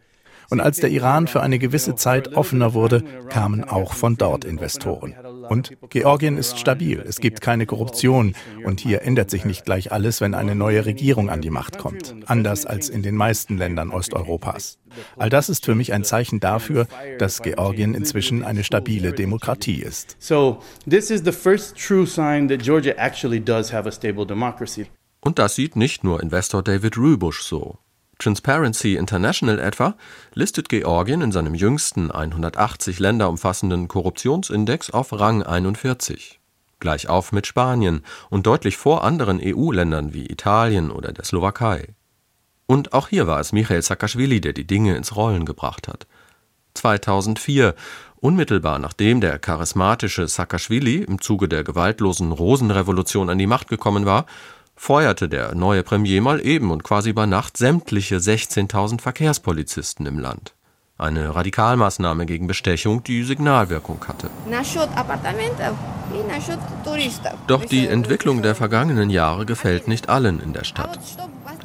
Und 0.50 0.60
als 0.60 0.80
der 0.80 0.90
Iran 0.90 1.28
für 1.28 1.42
eine 1.42 1.60
gewisse 1.60 1.96
Zeit 1.96 2.36
offener 2.36 2.74
wurde, 2.74 3.04
kamen 3.30 3.64
auch 3.64 3.94
von 3.94 4.16
dort 4.18 4.46
Investoren. 4.46 5.16
Und 5.50 5.78
Georgien 5.90 6.38
ist 6.38 6.60
stabil, 6.60 7.04
es 7.06 7.20
gibt 7.20 7.42
keine 7.42 7.66
Korruption 7.66 8.36
und 8.64 8.80
hier 8.80 9.02
ändert 9.04 9.30
sich 9.30 9.46
nicht 9.46 9.66
gleich 9.66 9.92
alles, 9.92 10.22
wenn 10.22 10.34
eine 10.34 10.56
neue 10.56 10.86
Regierung 10.86 11.30
an 11.30 11.42
die 11.42 11.50
Macht 11.50 11.78
kommt, 11.78 12.16
anders 12.26 12.66
als 12.66 12.90
in 12.90 13.04
den 13.04 13.16
meisten 13.16 13.58
Ländern 13.58 13.92
Osteuropas. 13.92 14.80
All 15.18 15.30
das 15.30 15.50
ist 15.50 15.66
für 15.66 15.76
mich 15.76 15.94
ein 15.94 16.04
Zeichen 16.04 16.40
dafür, 16.40 16.88
dass 17.20 17.42
Georgien 17.42 17.94
inzwischen 17.94 18.44
eine 18.44 18.64
stabile 18.64 19.14
Demokratie 19.14 19.82
ist. 19.82 20.16
So, 20.20 20.60
this 20.90 21.10
is 21.10 21.22
the 21.26 21.32
first 21.32 21.78
true 21.78 22.06
sign 22.06 22.48
that 22.48 22.62
Georgia 22.62 22.94
actually 22.98 23.40
does 23.40 23.74
have 23.74 23.88
a 23.88 23.92
stable 23.92 24.26
democracy. 24.26 24.88
Und 25.22 25.40
das 25.40 25.56
sieht 25.56 25.76
nicht 25.76 26.04
nur 26.04 26.22
Investor 26.22 26.62
David 26.62 26.98
Rübusch 26.98 27.42
so. 27.42 27.80
Transparency 28.20 28.96
International 28.96 29.60
etwa 29.60 29.96
listet 30.34 30.70
Georgien 30.70 31.22
in 31.22 31.32
seinem 31.32 31.54
jüngsten 31.54 32.12
180 32.12 33.00
Länder 33.00 33.30
umfassenden 33.30 33.88
Korruptionsindex 33.88 34.90
auf 34.92 35.12
Rang 35.12 35.44
41, 35.44 36.40
gleich 36.80 37.10
auf 37.10 37.32
mit 37.32 37.46
Spanien 37.46 38.04
und 38.30 38.46
deutlich 38.46 38.78
vor 38.78 39.04
anderen 39.04 39.40
EU-Ländern 39.44 40.14
wie 40.14 40.28
Italien 40.28 40.92
oder 40.92 41.12
der 41.12 41.26
Slowakei. 41.26 41.94
Und 42.68 42.94
auch 42.94 43.10
hier 43.10 43.28
war 43.28 43.40
es 43.40 43.52
Michael 43.52 43.82
Saakashvili, 43.82 44.42
der 44.42 44.54
die 44.54 44.66
Dinge 44.66 44.96
ins 44.96 45.16
Rollen 45.16 45.46
gebracht 45.46 45.88
hat. 45.88 46.08
2004, 46.74 47.76
unmittelbar 48.16 48.80
nachdem 48.80 49.22
der 49.22 49.40
charismatische 49.40 50.28
Saakashvili 50.28 51.04
im 51.04 51.22
Zuge 51.22 51.48
der 51.48 51.64
gewaltlosen 51.64 52.32
Rosenrevolution 52.32 53.30
an 53.30 53.38
die 53.38 53.48
Macht 53.48 53.68
gekommen 53.68 54.06
war, 54.06 54.26
feuerte 54.76 55.30
der 55.30 55.56
neue 55.56 55.84
Premier 55.84 56.22
mal 56.22 56.46
eben 56.46 56.72
und 56.72 56.84
quasi 56.84 57.10
über 57.10 57.26
Nacht 57.28 57.58
sämtliche 57.58 58.18
16.000 58.18 59.02
Verkehrspolizisten 59.02 60.06
im 60.06 60.20
Land. 60.20 60.54
Eine 60.98 61.36
Radikalmaßnahme 61.36 62.26
gegen 62.26 62.48
Bestechung, 62.48 63.04
die 63.04 63.24
Signalwirkung 63.24 64.06
hatte. 64.08 64.30
Doch 67.48 67.66
die 67.66 67.88
Entwicklung 67.88 68.42
der 68.42 68.56
vergangenen 68.56 69.10
Jahre 69.10 69.46
gefällt 69.46 69.90
nicht 69.90 70.08
allen 70.08 70.40
in 70.40 70.54
der 70.54 70.64
Stadt. 70.64 70.98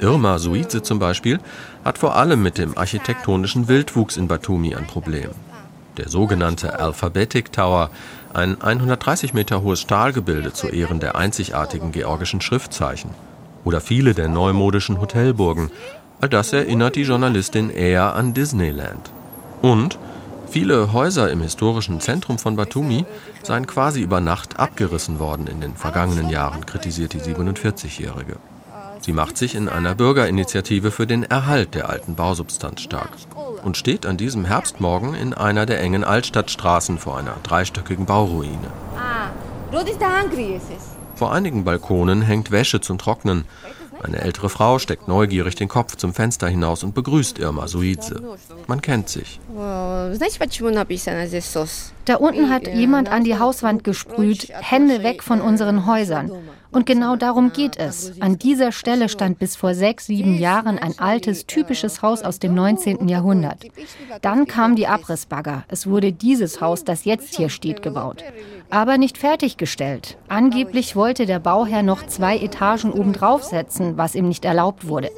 Irma 0.00 0.38
Suize 0.38 0.82
zum 0.82 0.98
Beispiel 0.98 1.38
hat 1.84 1.98
vor 1.98 2.16
allem 2.16 2.42
mit 2.42 2.58
dem 2.58 2.76
architektonischen 2.76 3.68
Wildwuchs 3.68 4.16
in 4.16 4.26
Batumi 4.26 4.74
ein 4.74 4.86
Problem. 4.86 5.30
Der 5.96 6.08
sogenannte 6.08 6.78
Alphabetic 6.78 7.52
Tower 7.52 7.90
ein 8.32 8.60
130 8.60 9.34
Meter 9.34 9.62
hohes 9.62 9.80
Stahlgebilde 9.80 10.52
zu 10.52 10.68
Ehren 10.68 11.00
der 11.00 11.16
einzigartigen 11.16 11.92
georgischen 11.92 12.40
Schriftzeichen 12.40 13.10
oder 13.64 13.80
viele 13.80 14.14
der 14.14 14.28
neumodischen 14.28 15.00
Hotelburgen. 15.00 15.70
All 16.20 16.28
das 16.28 16.52
erinnert 16.52 16.96
die 16.96 17.02
Journalistin 17.02 17.70
eher 17.70 18.14
an 18.14 18.34
Disneyland. 18.34 19.10
Und 19.62 19.98
viele 20.48 20.92
Häuser 20.92 21.30
im 21.30 21.40
historischen 21.40 22.00
Zentrum 22.00 22.38
von 22.38 22.56
Batumi 22.56 23.04
seien 23.42 23.66
quasi 23.66 24.00
über 24.00 24.20
Nacht 24.20 24.58
abgerissen 24.58 25.18
worden 25.18 25.46
in 25.46 25.60
den 25.60 25.74
vergangenen 25.74 26.28
Jahren, 26.28 26.66
kritisiert 26.66 27.14
die 27.14 27.20
47-Jährige. 27.20 28.36
Sie 29.10 29.16
macht 29.16 29.36
sich 29.36 29.56
in 29.56 29.68
einer 29.68 29.96
Bürgerinitiative 29.96 30.92
für 30.92 31.04
den 31.04 31.24
Erhalt 31.24 31.74
der 31.74 31.90
alten 31.90 32.14
Bausubstanz 32.14 32.80
stark 32.80 33.10
und 33.64 33.76
steht 33.76 34.06
an 34.06 34.16
diesem 34.16 34.44
Herbstmorgen 34.44 35.14
in 35.14 35.34
einer 35.34 35.66
der 35.66 35.80
engen 35.80 36.04
Altstadtstraßen 36.04 36.96
vor 36.96 37.18
einer 37.18 37.34
dreistöckigen 37.42 38.06
Bauruine. 38.06 38.70
Ah, 38.96 39.30
vor 41.16 41.32
einigen 41.32 41.64
Balkonen 41.64 42.22
hängt 42.22 42.52
Wäsche 42.52 42.80
zum 42.80 42.98
Trocknen. 42.98 43.46
Eine 44.02 44.20
ältere 44.20 44.48
Frau 44.48 44.78
steckt 44.78 45.08
neugierig 45.08 45.54
den 45.54 45.68
Kopf 45.68 45.96
zum 45.96 46.14
Fenster 46.14 46.48
hinaus 46.48 46.82
und 46.82 46.94
begrüßt 46.94 47.38
Irma 47.38 47.68
Suize. 47.68 48.20
Man 48.66 48.80
kennt 48.80 49.08
sich. 49.08 49.40
Da 52.04 52.16
unten 52.16 52.50
hat 52.50 52.66
jemand 52.66 53.08
an 53.10 53.24
die 53.24 53.38
Hauswand 53.38 53.84
gesprüht, 53.84 54.48
Hände 54.52 55.02
weg 55.02 55.22
von 55.22 55.40
unseren 55.40 55.86
Häusern. 55.86 56.30
Und 56.72 56.86
genau 56.86 57.16
darum 57.16 57.52
geht 57.52 57.76
es. 57.76 58.20
An 58.20 58.38
dieser 58.38 58.70
Stelle 58.70 59.08
stand 59.08 59.38
bis 59.38 59.56
vor 59.56 59.74
sechs, 59.74 60.06
sieben 60.06 60.38
Jahren 60.38 60.78
ein 60.78 60.98
altes, 60.98 61.46
typisches 61.46 62.00
Haus 62.00 62.22
aus 62.22 62.38
dem 62.38 62.54
19. 62.54 63.08
Jahrhundert. 63.08 63.64
Dann 64.22 64.46
kam 64.46 64.76
die 64.76 64.86
Abrissbagger. 64.86 65.64
Es 65.68 65.88
wurde 65.88 66.12
dieses 66.12 66.60
Haus, 66.60 66.84
das 66.84 67.04
jetzt 67.04 67.34
hier 67.34 67.48
steht, 67.48 67.82
gebaut. 67.82 68.22
Aber 68.70 68.98
nicht 68.98 69.18
fertiggestellt. 69.18 70.16
Angeblich 70.28 70.96
wollte 70.96 71.26
der 71.26 71.38
Bauherr 71.38 71.82
noch 71.82 72.06
zwei 72.06 72.38
Etagen 72.38 72.92
obendrauf 72.92 73.42
setzen, 73.42 73.96
was 73.96 74.14
ihm 74.14 74.28
nicht 74.28 74.44
erlaubt 74.44 74.86
wurde. 74.86 75.10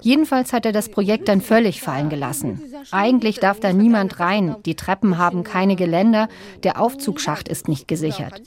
Jedenfalls 0.00 0.52
hat 0.52 0.66
er 0.66 0.72
das 0.72 0.88
Projekt 0.88 1.28
dann 1.28 1.40
völlig 1.40 1.80
fallen 1.80 2.08
gelassen. 2.08 2.60
Eigentlich 2.90 3.40
darf 3.40 3.60
da 3.60 3.72
niemand 3.72 4.20
rein, 4.20 4.56
die 4.66 4.74
Treppen 4.74 5.18
haben 5.18 5.44
keine 5.44 5.76
Geländer, 5.76 6.28
der 6.62 6.80
Aufzugsschacht 6.80 7.48
ist 7.48 7.68
nicht 7.68 7.88
gesichert. 7.88 8.42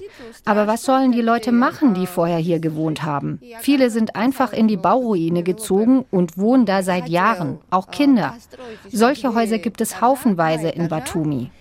Aber 0.46 0.68
was 0.68 0.84
sollen 0.84 1.12
die 1.12 1.22
Leute 1.22 1.52
machen, 1.52 1.94
die 1.94 2.08
vorher 2.08 2.38
hier 2.38 2.60
gewohnt 2.60 3.04
haben? 3.04 3.40
Viele 3.60 3.90
sind 3.90 4.16
einfach 4.16 4.54
in 4.54 4.68
die 4.68 4.78
Bauruine 4.78 5.44
gezogen 5.44 6.06
und 6.12 6.38
wohnen 6.38 6.66
da 6.66 6.84
seit 6.84 7.10
Jahren, 7.10 7.60
auch 7.70 7.90
Kinder. 7.90 8.36
Solche 8.92 9.34
Häuser 9.34 9.58
gibt 9.60 9.82
es 9.82 10.02
haufenweise 10.02 10.70
in 10.70 10.88
Batumi. 10.88 11.52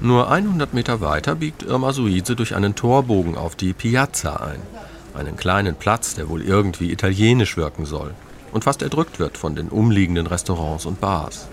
Nur 0.00 0.30
100 0.30 0.72
Meter 0.72 1.00
weiter 1.00 1.34
biegt 1.34 1.64
Irma 1.64 1.92
Suize 1.92 2.36
durch 2.36 2.54
einen 2.54 2.76
Torbogen 2.76 3.36
auf 3.36 3.56
die 3.56 3.72
Piazza 3.72 4.36
ein. 4.36 4.60
Einen 5.12 5.36
kleinen 5.36 5.74
Platz, 5.74 6.14
der 6.14 6.28
wohl 6.28 6.42
irgendwie 6.42 6.92
italienisch 6.92 7.56
wirken 7.56 7.84
soll 7.84 8.14
und 8.52 8.62
fast 8.62 8.82
erdrückt 8.82 9.18
wird 9.18 9.36
von 9.36 9.56
den 9.56 9.68
umliegenden 9.70 10.28
Restaurants 10.28 10.86
und 10.86 11.00
Bars. 11.00 11.48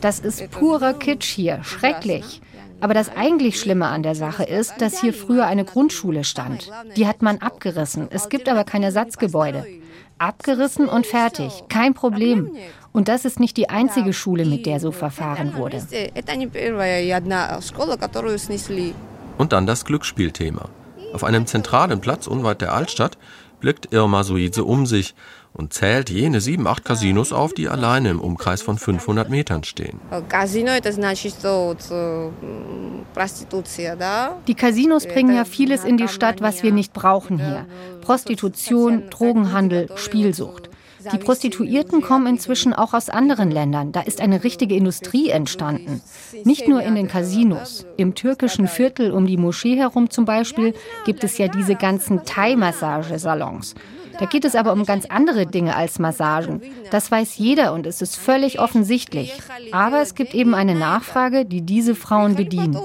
Das 0.00 0.20
ist 0.20 0.50
purer 0.52 0.94
Kitsch 0.94 1.26
hier, 1.26 1.64
schrecklich. 1.64 2.40
Aber 2.80 2.94
das 2.94 3.10
eigentlich 3.16 3.58
Schlimme 3.58 3.86
an 3.86 4.04
der 4.04 4.14
Sache 4.14 4.44
ist, 4.44 4.74
dass 4.78 5.00
hier 5.00 5.12
früher 5.12 5.46
eine 5.46 5.64
Grundschule 5.64 6.22
stand. 6.22 6.70
Die 6.94 7.08
hat 7.08 7.22
man 7.22 7.38
abgerissen. 7.38 8.06
Es 8.10 8.28
gibt 8.28 8.48
aber 8.48 8.62
kein 8.62 8.84
Ersatzgebäude. 8.84 9.66
Abgerissen 10.18 10.88
und 10.88 11.06
fertig, 11.06 11.64
kein 11.68 11.94
Problem. 11.94 12.50
Und 12.92 13.08
das 13.08 13.24
ist 13.24 13.38
nicht 13.38 13.56
die 13.56 13.68
einzige 13.68 14.12
Schule, 14.12 14.44
mit 14.44 14.66
der 14.66 14.80
so 14.80 14.90
verfahren 14.90 15.54
wurde. 15.56 15.80
Und 19.38 19.52
dann 19.52 19.66
das 19.66 19.84
Glücksspielthema. 19.84 20.68
Auf 21.12 21.24
einem 21.24 21.46
zentralen 21.46 22.00
Platz 22.00 22.26
unweit 22.26 22.60
der 22.60 22.74
Altstadt 22.74 23.16
blickt 23.60 23.92
Irma 23.92 24.24
Suize 24.24 24.64
um 24.64 24.86
sich 24.86 25.14
und 25.58 25.72
zählt 25.72 26.08
jene 26.08 26.40
sieben, 26.40 26.66
acht 26.66 26.84
Casinos 26.84 27.32
auf, 27.32 27.52
die 27.52 27.68
alleine 27.68 28.10
im 28.10 28.20
Umkreis 28.20 28.62
von 28.62 28.78
500 28.78 29.28
Metern 29.28 29.64
stehen. 29.64 30.00
Die 34.46 34.54
Casinos 34.54 35.06
bringen 35.06 35.34
ja 35.34 35.44
vieles 35.44 35.84
in 35.84 35.96
die 35.96 36.08
Stadt, 36.08 36.40
was 36.40 36.62
wir 36.62 36.72
nicht 36.72 36.92
brauchen 36.92 37.38
hier. 37.38 37.66
Prostitution, 38.00 39.10
Drogenhandel, 39.10 39.90
Spielsucht. 39.96 40.70
Die 41.12 41.18
Prostituierten 41.18 42.02
kommen 42.02 42.26
inzwischen 42.26 42.72
auch 42.72 42.92
aus 42.92 43.08
anderen 43.08 43.50
Ländern. 43.50 43.92
Da 43.92 44.00
ist 44.00 44.20
eine 44.20 44.44
richtige 44.44 44.74
Industrie 44.74 45.30
entstanden. 45.30 46.02
Nicht 46.44 46.68
nur 46.68 46.82
in 46.82 46.94
den 46.94 47.08
Casinos. 47.08 47.86
Im 47.96 48.14
türkischen 48.14 48.68
Viertel 48.68 49.12
um 49.12 49.26
die 49.26 49.36
Moschee 49.36 49.76
herum 49.76 50.10
zum 50.10 50.24
Beispiel 50.24 50.74
gibt 51.04 51.24
es 51.24 51.38
ja 51.38 51.48
diese 51.48 51.76
ganzen 51.76 52.24
Thai-Massagesalons. 52.24 53.74
Da 54.18 54.26
geht 54.26 54.44
es 54.44 54.54
aber 54.54 54.72
um 54.72 54.84
ganz 54.84 55.06
andere 55.06 55.46
Dinge 55.46 55.76
als 55.76 55.98
Massagen. 55.98 56.60
Das 56.90 57.10
weiß 57.10 57.38
jeder 57.38 57.72
und 57.72 57.86
es 57.86 58.02
ist 58.02 58.16
völlig 58.16 58.60
offensichtlich. 58.60 59.32
Aber 59.72 60.02
es 60.02 60.14
gibt 60.14 60.34
eben 60.34 60.54
eine 60.54 60.74
Nachfrage, 60.74 61.44
die 61.44 61.62
diese 61.62 61.94
Frauen 61.94 62.34
bedienen. 62.34 62.76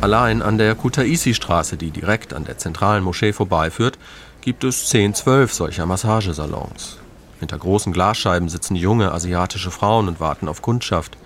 Allein 0.00 0.42
an 0.42 0.58
der 0.58 0.74
Kutaisi-Straße, 0.74 1.76
die 1.76 1.92
direkt 1.92 2.34
an 2.34 2.44
der 2.44 2.58
zentralen 2.58 3.04
Moschee 3.04 3.32
vorbeiführt, 3.32 3.98
gibt 4.40 4.64
es 4.64 4.88
10, 4.88 5.14
12 5.14 5.52
solcher 5.52 5.86
Massagesalons. 5.86 6.98
Hinter 7.38 7.58
großen 7.58 7.92
Glasscheiben 7.92 8.48
sitzen 8.48 8.74
junge 8.74 9.12
asiatische 9.12 9.70
Frauen 9.70 10.08
und 10.08 10.18
warten 10.18 10.48
auf 10.48 10.60
Kundschaft. 10.60 11.16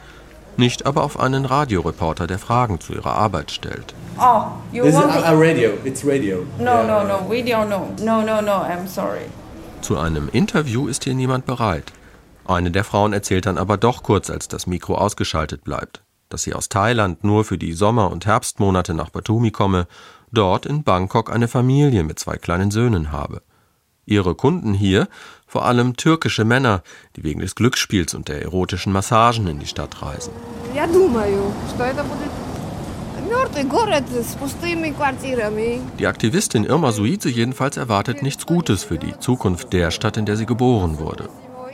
Nicht 0.56 0.86
aber 0.86 1.02
auf 1.04 1.20
einen 1.20 1.44
Radioreporter, 1.44 2.26
der 2.26 2.38
Fragen 2.38 2.80
zu 2.80 2.94
ihrer 2.94 3.14
Arbeit 3.14 3.50
stellt. 3.50 3.94
Oh, 4.18 4.44
you 4.72 4.82
This 4.82 4.94
want 4.94 5.14
is 5.14 5.22
a, 5.22 5.26
a 5.26 5.34
radio. 5.34 5.70
It's 5.84 6.04
radio. 6.04 6.46
No, 6.58 6.64
yeah. 6.64 6.86
no, 6.86 7.04
no, 7.04 7.30
video, 7.30 7.64
no. 7.64 7.94
No, 8.02 8.22
no, 8.22 8.40
no, 8.40 8.52
I'm 8.52 8.86
sorry. 8.86 9.26
Zu 9.82 9.98
einem 9.98 10.30
Interview 10.30 10.88
ist 10.88 11.04
hier 11.04 11.14
niemand 11.14 11.44
bereit. 11.44 11.92
Eine 12.46 12.70
der 12.70 12.84
Frauen 12.84 13.12
erzählt 13.12 13.44
dann 13.44 13.58
aber 13.58 13.76
doch 13.76 14.02
kurz, 14.02 14.30
als 14.30 14.48
das 14.48 14.66
Mikro 14.66 14.94
ausgeschaltet 14.94 15.64
bleibt, 15.64 16.02
dass 16.30 16.42
sie 16.42 16.54
aus 16.54 16.68
Thailand 16.70 17.24
nur 17.24 17.44
für 17.44 17.58
die 17.58 17.72
Sommer- 17.72 18.10
und 18.10 18.24
Herbstmonate 18.24 18.94
nach 18.94 19.10
Batumi 19.10 19.50
komme 19.50 19.86
dort 20.32 20.64
in 20.66 20.82
Bangkok 20.82 21.30
eine 21.30 21.48
Familie 21.48 22.02
mit 22.04 22.18
zwei 22.18 22.36
kleinen 22.36 22.70
Söhnen 22.70 23.12
habe. 23.12 23.42
Ihre 24.06 24.36
Kunden 24.36 24.72
hier 24.72 25.08
vor 25.46 25.64
allem 25.64 25.96
türkische 25.96 26.44
Männer, 26.44 26.82
die 27.16 27.24
wegen 27.24 27.40
des 27.40 27.56
Glücksspiels 27.56 28.14
und 28.14 28.28
der 28.28 28.40
erotischen 28.40 28.92
Massagen 28.92 29.46
in 29.48 29.58
die 29.58 29.66
Stadt 29.66 30.00
reisen. 30.00 30.32
Die 35.98 36.06
Aktivistin 36.06 36.64
Irma 36.64 36.92
Suize 36.92 37.28
jedenfalls 37.28 37.76
erwartet 37.76 38.22
nichts 38.22 38.46
Gutes 38.46 38.84
für 38.84 38.98
die 38.98 39.18
Zukunft 39.18 39.72
der 39.72 39.90
Stadt, 39.90 40.16
in 40.16 40.26
der 40.26 40.36
sie 40.36 40.46
geboren 40.46 40.98
wurde. 40.98 41.28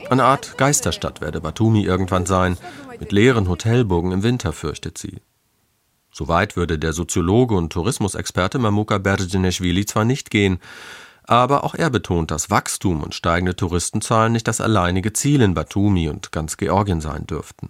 Eine 0.09 0.23
Art 0.23 0.57
Geisterstadt 0.57 1.21
werde 1.21 1.39
Batumi 1.39 1.83
irgendwann 1.83 2.25
sein, 2.25 2.57
mit 2.99 3.11
leeren 3.11 3.47
Hotelburgen 3.47 4.11
im 4.11 4.23
Winter, 4.23 4.53
fürchtet 4.53 4.97
sie. 4.97 5.21
Soweit 6.11 6.55
würde 6.55 6.77
der 6.77 6.93
Soziologe 6.93 7.55
und 7.55 7.73
Tourismusexperte 7.73 8.59
Mamuka 8.59 8.97
Berdineschwili 8.99 9.85
zwar 9.85 10.05
nicht 10.05 10.29
gehen, 10.29 10.59
aber 11.25 11.63
auch 11.63 11.75
er 11.75 11.89
betont, 11.89 12.31
dass 12.31 12.49
Wachstum 12.49 13.01
und 13.01 13.15
steigende 13.15 13.55
Touristenzahlen 13.55 14.33
nicht 14.33 14.47
das 14.47 14.61
alleinige 14.61 15.13
Ziel 15.13 15.41
in 15.41 15.53
Batumi 15.53 16.09
und 16.09 16.31
ganz 16.31 16.57
Georgien 16.57 17.01
sein 17.01 17.25
dürften. 17.25 17.69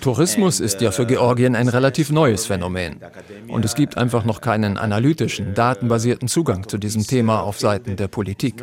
Tourismus 0.00 0.60
ist 0.60 0.80
ja 0.80 0.92
für 0.92 1.04
Georgien 1.04 1.56
ein 1.56 1.68
relativ 1.68 2.12
neues 2.12 2.46
Phänomen. 2.46 3.00
Und 3.48 3.64
es 3.64 3.74
gibt 3.74 3.98
einfach 3.98 4.24
noch 4.24 4.40
keinen 4.40 4.78
analytischen, 4.78 5.52
datenbasierten 5.54 6.28
Zugang 6.28 6.68
zu 6.68 6.78
diesem 6.78 7.04
Thema 7.04 7.40
auf 7.40 7.58
Seiten 7.58 7.96
der 7.96 8.06
Politik. 8.06 8.62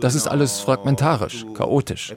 Das 0.00 0.14
ist 0.14 0.26
alles 0.26 0.60
fragmentarisch, 0.60 1.44
chaotisch. 1.54 2.16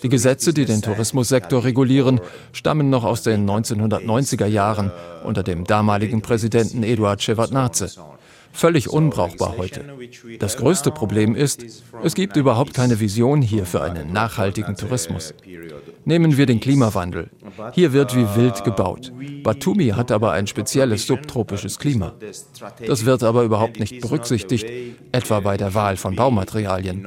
Die 0.00 0.08
Gesetze, 0.08 0.54
die 0.54 0.64
den 0.64 0.80
Tourismussektor 0.80 1.64
regulieren, 1.64 2.20
stammen 2.52 2.88
noch 2.88 3.02
aus 3.02 3.24
den 3.24 3.50
1990er 3.50 4.46
Jahren 4.46 4.92
unter 5.24 5.42
dem 5.42 5.64
damaligen 5.64 6.22
Präsidenten 6.22 6.84
Eduard 6.84 7.20
Shevardnadze 7.20 7.90
völlig 8.56 8.88
unbrauchbar 8.88 9.56
heute. 9.56 9.84
Das 10.38 10.56
größte 10.56 10.90
Problem 10.90 11.34
ist, 11.34 11.64
es 12.02 12.14
gibt 12.14 12.36
überhaupt 12.36 12.74
keine 12.74 13.00
Vision 13.00 13.42
hier 13.42 13.66
für 13.66 13.82
einen 13.82 14.12
nachhaltigen 14.12 14.76
Tourismus. 14.76 15.34
Nehmen 16.08 16.36
wir 16.36 16.46
den 16.46 16.60
Klimawandel. 16.60 17.30
Hier 17.72 17.92
wird 17.92 18.14
wie 18.14 18.26
wild 18.36 18.62
gebaut. 18.62 19.12
Batumi 19.42 19.88
hat 19.88 20.12
aber 20.12 20.30
ein 20.30 20.46
spezielles 20.46 21.04
subtropisches 21.04 21.80
Klima. 21.80 22.14
Das 22.86 23.04
wird 23.04 23.24
aber 23.24 23.42
überhaupt 23.42 23.80
nicht 23.80 24.00
berücksichtigt, 24.00 24.66
etwa 25.10 25.40
bei 25.40 25.56
der 25.56 25.74
Wahl 25.74 25.96
von 25.96 26.14
Baumaterialien. 26.14 27.04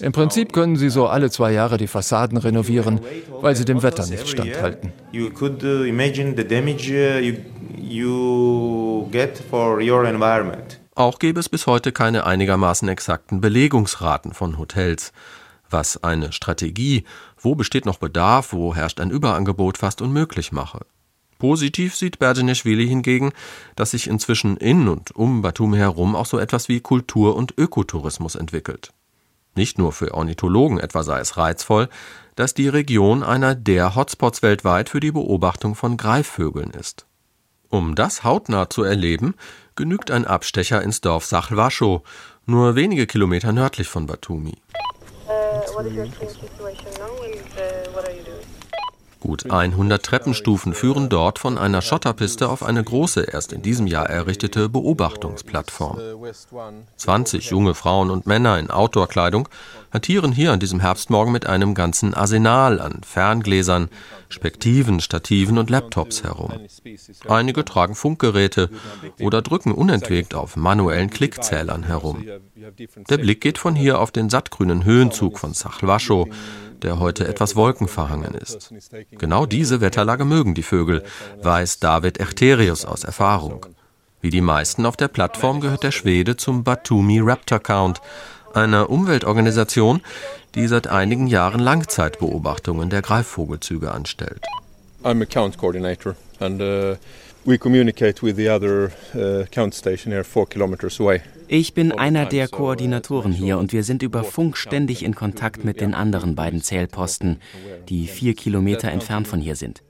Im 0.00 0.12
Prinzip 0.12 0.52
können 0.52 0.76
Sie 0.76 0.90
so 0.90 1.06
alle 1.06 1.30
zwei 1.30 1.52
Jahre 1.52 1.78
die 1.78 1.86
Fassaden 1.86 2.36
renovieren, 2.36 3.00
weil 3.40 3.56
sie 3.56 3.64
dem 3.64 3.82
Wetter 3.82 4.06
nicht 4.06 4.28
standhalten. 4.28 4.92
You 5.10 5.30
could 5.30 5.62
imagine 5.62 6.34
the 6.36 6.44
damage 6.46 7.34
you 7.78 9.08
get 9.10 9.42
for 9.50 9.80
your 9.80 10.04
environment. 10.04 10.78
Auch 10.94 11.18
gäbe 11.18 11.40
es 11.40 11.48
bis 11.48 11.66
heute 11.66 11.92
keine 11.92 12.26
einigermaßen 12.26 12.88
exakten 12.88 13.40
Belegungsraten 13.40 14.34
von 14.34 14.58
Hotels, 14.58 15.12
was 15.70 16.02
eine 16.02 16.32
Strategie, 16.32 17.04
wo 17.40 17.54
besteht 17.54 17.86
noch 17.86 17.98
Bedarf, 17.98 18.52
wo 18.52 18.74
herrscht 18.74 19.00
ein 19.00 19.10
Überangebot, 19.10 19.78
fast 19.78 20.02
unmöglich 20.02 20.52
mache. 20.52 20.86
Positiv 21.38 21.94
sieht 21.94 22.18
Berdineschwili 22.18 22.88
hingegen, 22.88 23.32
dass 23.76 23.92
sich 23.92 24.08
inzwischen 24.08 24.56
in 24.56 24.88
und 24.88 25.14
um 25.14 25.40
Batumi 25.40 25.78
herum 25.78 26.16
auch 26.16 26.26
so 26.26 26.38
etwas 26.38 26.68
wie 26.68 26.80
Kultur- 26.80 27.36
und 27.36 27.54
Ökotourismus 27.56 28.34
entwickelt. 28.34 28.92
Nicht 29.54 29.78
nur 29.78 29.92
für 29.92 30.14
Ornithologen 30.14 30.78
etwa 30.78 31.02
sei 31.02 31.20
es 31.20 31.36
reizvoll, 31.36 31.88
dass 32.34 32.54
die 32.54 32.68
Region 32.68 33.22
einer 33.22 33.54
der 33.54 33.94
Hotspots 33.94 34.42
weltweit 34.42 34.88
für 34.88 35.00
die 35.00 35.12
Beobachtung 35.12 35.74
von 35.74 35.96
Greifvögeln 35.96 36.70
ist. 36.70 37.06
Um 37.68 37.94
das 37.94 38.24
hautnah 38.24 38.70
zu 38.70 38.82
erleben, 38.82 39.34
genügt 39.76 40.10
ein 40.10 40.26
Abstecher 40.26 40.82
ins 40.82 41.00
Dorf 41.00 41.24
Sachlwaschow, 41.24 42.02
nur 42.46 42.76
wenige 42.76 43.06
Kilometer 43.06 43.52
nördlich 43.52 43.88
von 43.88 44.06
Batumi. 44.06 44.54
what 45.78 45.86
is 45.86 45.94
your 45.94 46.06
team 46.06 46.28
situation? 46.28 46.97
Gut 49.20 49.50
100 49.50 50.02
Treppenstufen 50.04 50.74
führen 50.74 51.08
dort 51.08 51.40
von 51.40 51.58
einer 51.58 51.82
Schotterpiste 51.82 52.48
auf 52.48 52.62
eine 52.62 52.84
große, 52.84 53.22
erst 53.22 53.52
in 53.52 53.62
diesem 53.62 53.86
Jahr 53.88 54.08
errichtete 54.08 54.68
Beobachtungsplattform. 54.68 55.98
20 56.96 57.50
junge 57.50 57.74
Frauen 57.74 58.10
und 58.10 58.26
Männer 58.26 58.58
in 58.58 58.70
Outdoor-Kleidung 58.70 59.48
hantieren 59.92 60.32
hier 60.32 60.52
an 60.52 60.60
diesem 60.60 60.80
Herbstmorgen 60.80 61.32
mit 61.32 61.46
einem 61.46 61.74
ganzen 61.74 62.14
Arsenal 62.14 62.80
an 62.80 63.00
Ferngläsern, 63.04 63.88
Spektiven, 64.28 65.00
Stativen 65.00 65.58
und 65.58 65.70
Laptops 65.70 66.22
herum. 66.22 66.52
Einige 67.26 67.64
tragen 67.64 67.94
Funkgeräte 67.94 68.70
oder 69.20 69.42
drücken 69.42 69.72
unentwegt 69.72 70.34
auf 70.34 70.56
manuellen 70.56 71.10
Klickzählern 71.10 71.82
herum. 71.82 72.24
Der 73.08 73.18
Blick 73.18 73.40
geht 73.40 73.58
von 73.58 73.74
hier 73.74 73.98
auf 73.98 74.10
den 74.10 74.30
sattgrünen 74.30 74.84
Höhenzug 74.84 75.38
von 75.38 75.54
Sachlwaschow, 75.54 76.28
der 76.82 76.98
heute 76.98 77.26
etwas 77.26 77.56
wolkenverhangen 77.56 78.34
ist. 78.34 78.72
Genau 79.12 79.46
diese 79.46 79.80
Wetterlage 79.80 80.24
mögen 80.24 80.54
die 80.54 80.62
Vögel, 80.62 81.02
weiß 81.42 81.80
David 81.80 82.20
Echterius 82.20 82.84
aus 82.84 83.04
Erfahrung. 83.04 83.66
Wie 84.20 84.30
die 84.30 84.40
meisten 84.40 84.84
auf 84.86 84.96
der 84.96 85.08
Plattform 85.08 85.60
gehört 85.60 85.84
der 85.84 85.92
Schwede 85.92 86.36
zum 86.36 86.64
Batumi 86.64 87.20
Raptor 87.20 87.60
Count, 87.60 88.00
einer 88.52 88.90
Umweltorganisation, 88.90 90.00
die 90.54 90.66
seit 90.66 90.88
einigen 90.88 91.26
Jahren 91.26 91.60
Langzeitbeobachtungen 91.60 92.90
der 92.90 93.02
Greifvogelzüge 93.02 93.92
anstellt. 93.92 94.44
I'm 95.04 95.22
a 95.22 95.26
count 95.26 95.56
coordinator 95.58 96.16
and 96.40 96.60
uh, 96.60 96.96
we 97.44 97.56
communicate 97.56 98.22
with 98.22 98.36
the 98.36 98.48
other 98.48 98.90
uh, 99.14 99.44
count 99.52 99.74
station 99.74 100.12
here 100.12 100.24
four 100.24 100.46
kilometers 100.48 100.98
away. 100.98 101.22
Ich 101.48 101.72
bin 101.72 101.92
einer 101.92 102.26
der 102.26 102.46
Koordinatoren 102.48 103.32
hier 103.32 103.58
und 103.58 103.72
wir 103.72 103.82
sind 103.82 104.02
über 104.02 104.22
Funk 104.22 104.56
ständig 104.56 105.02
in 105.02 105.14
Kontakt 105.14 105.64
mit 105.64 105.80
den 105.80 105.94
anderen 105.94 106.34
beiden 106.34 106.62
Zählposten, 106.62 107.40
die 107.88 108.06
vier 108.06 108.34
Kilometer 108.34 108.90
entfernt 108.90 109.26
von 109.26 109.40
hier 109.40 109.56
sind. 109.56 109.82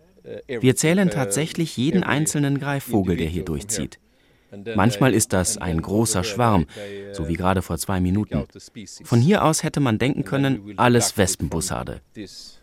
Wir 0.47 0.77
zählen 0.77 1.11
tatsächlich 1.11 1.77
jeden 1.77 2.05
einzelnen 2.05 2.61
Greifvogel, 2.61 3.17
der 3.17 3.27
hier 3.29 3.45
durchzieht. 3.45 3.99
Manchmal 4.77 5.13
ist 5.13 5.33
das 5.33 5.59
ein 5.59 5.83
großer 5.83 6.25
Schwarm, 6.25 6.67
so 7.13 7.29
wie 7.29 7.35
gerade 7.35 7.61
vor 7.61 7.77
zwei 7.77 8.01
Minuten. 8.01 8.45
Von 9.05 9.21
hier 9.21 9.45
aus 9.45 9.63
hätte 9.63 9.81
man 9.81 9.99
denken 9.99 10.25
können, 10.25 10.75
alles 10.77 11.19
Wespenbussarde. 11.19 12.01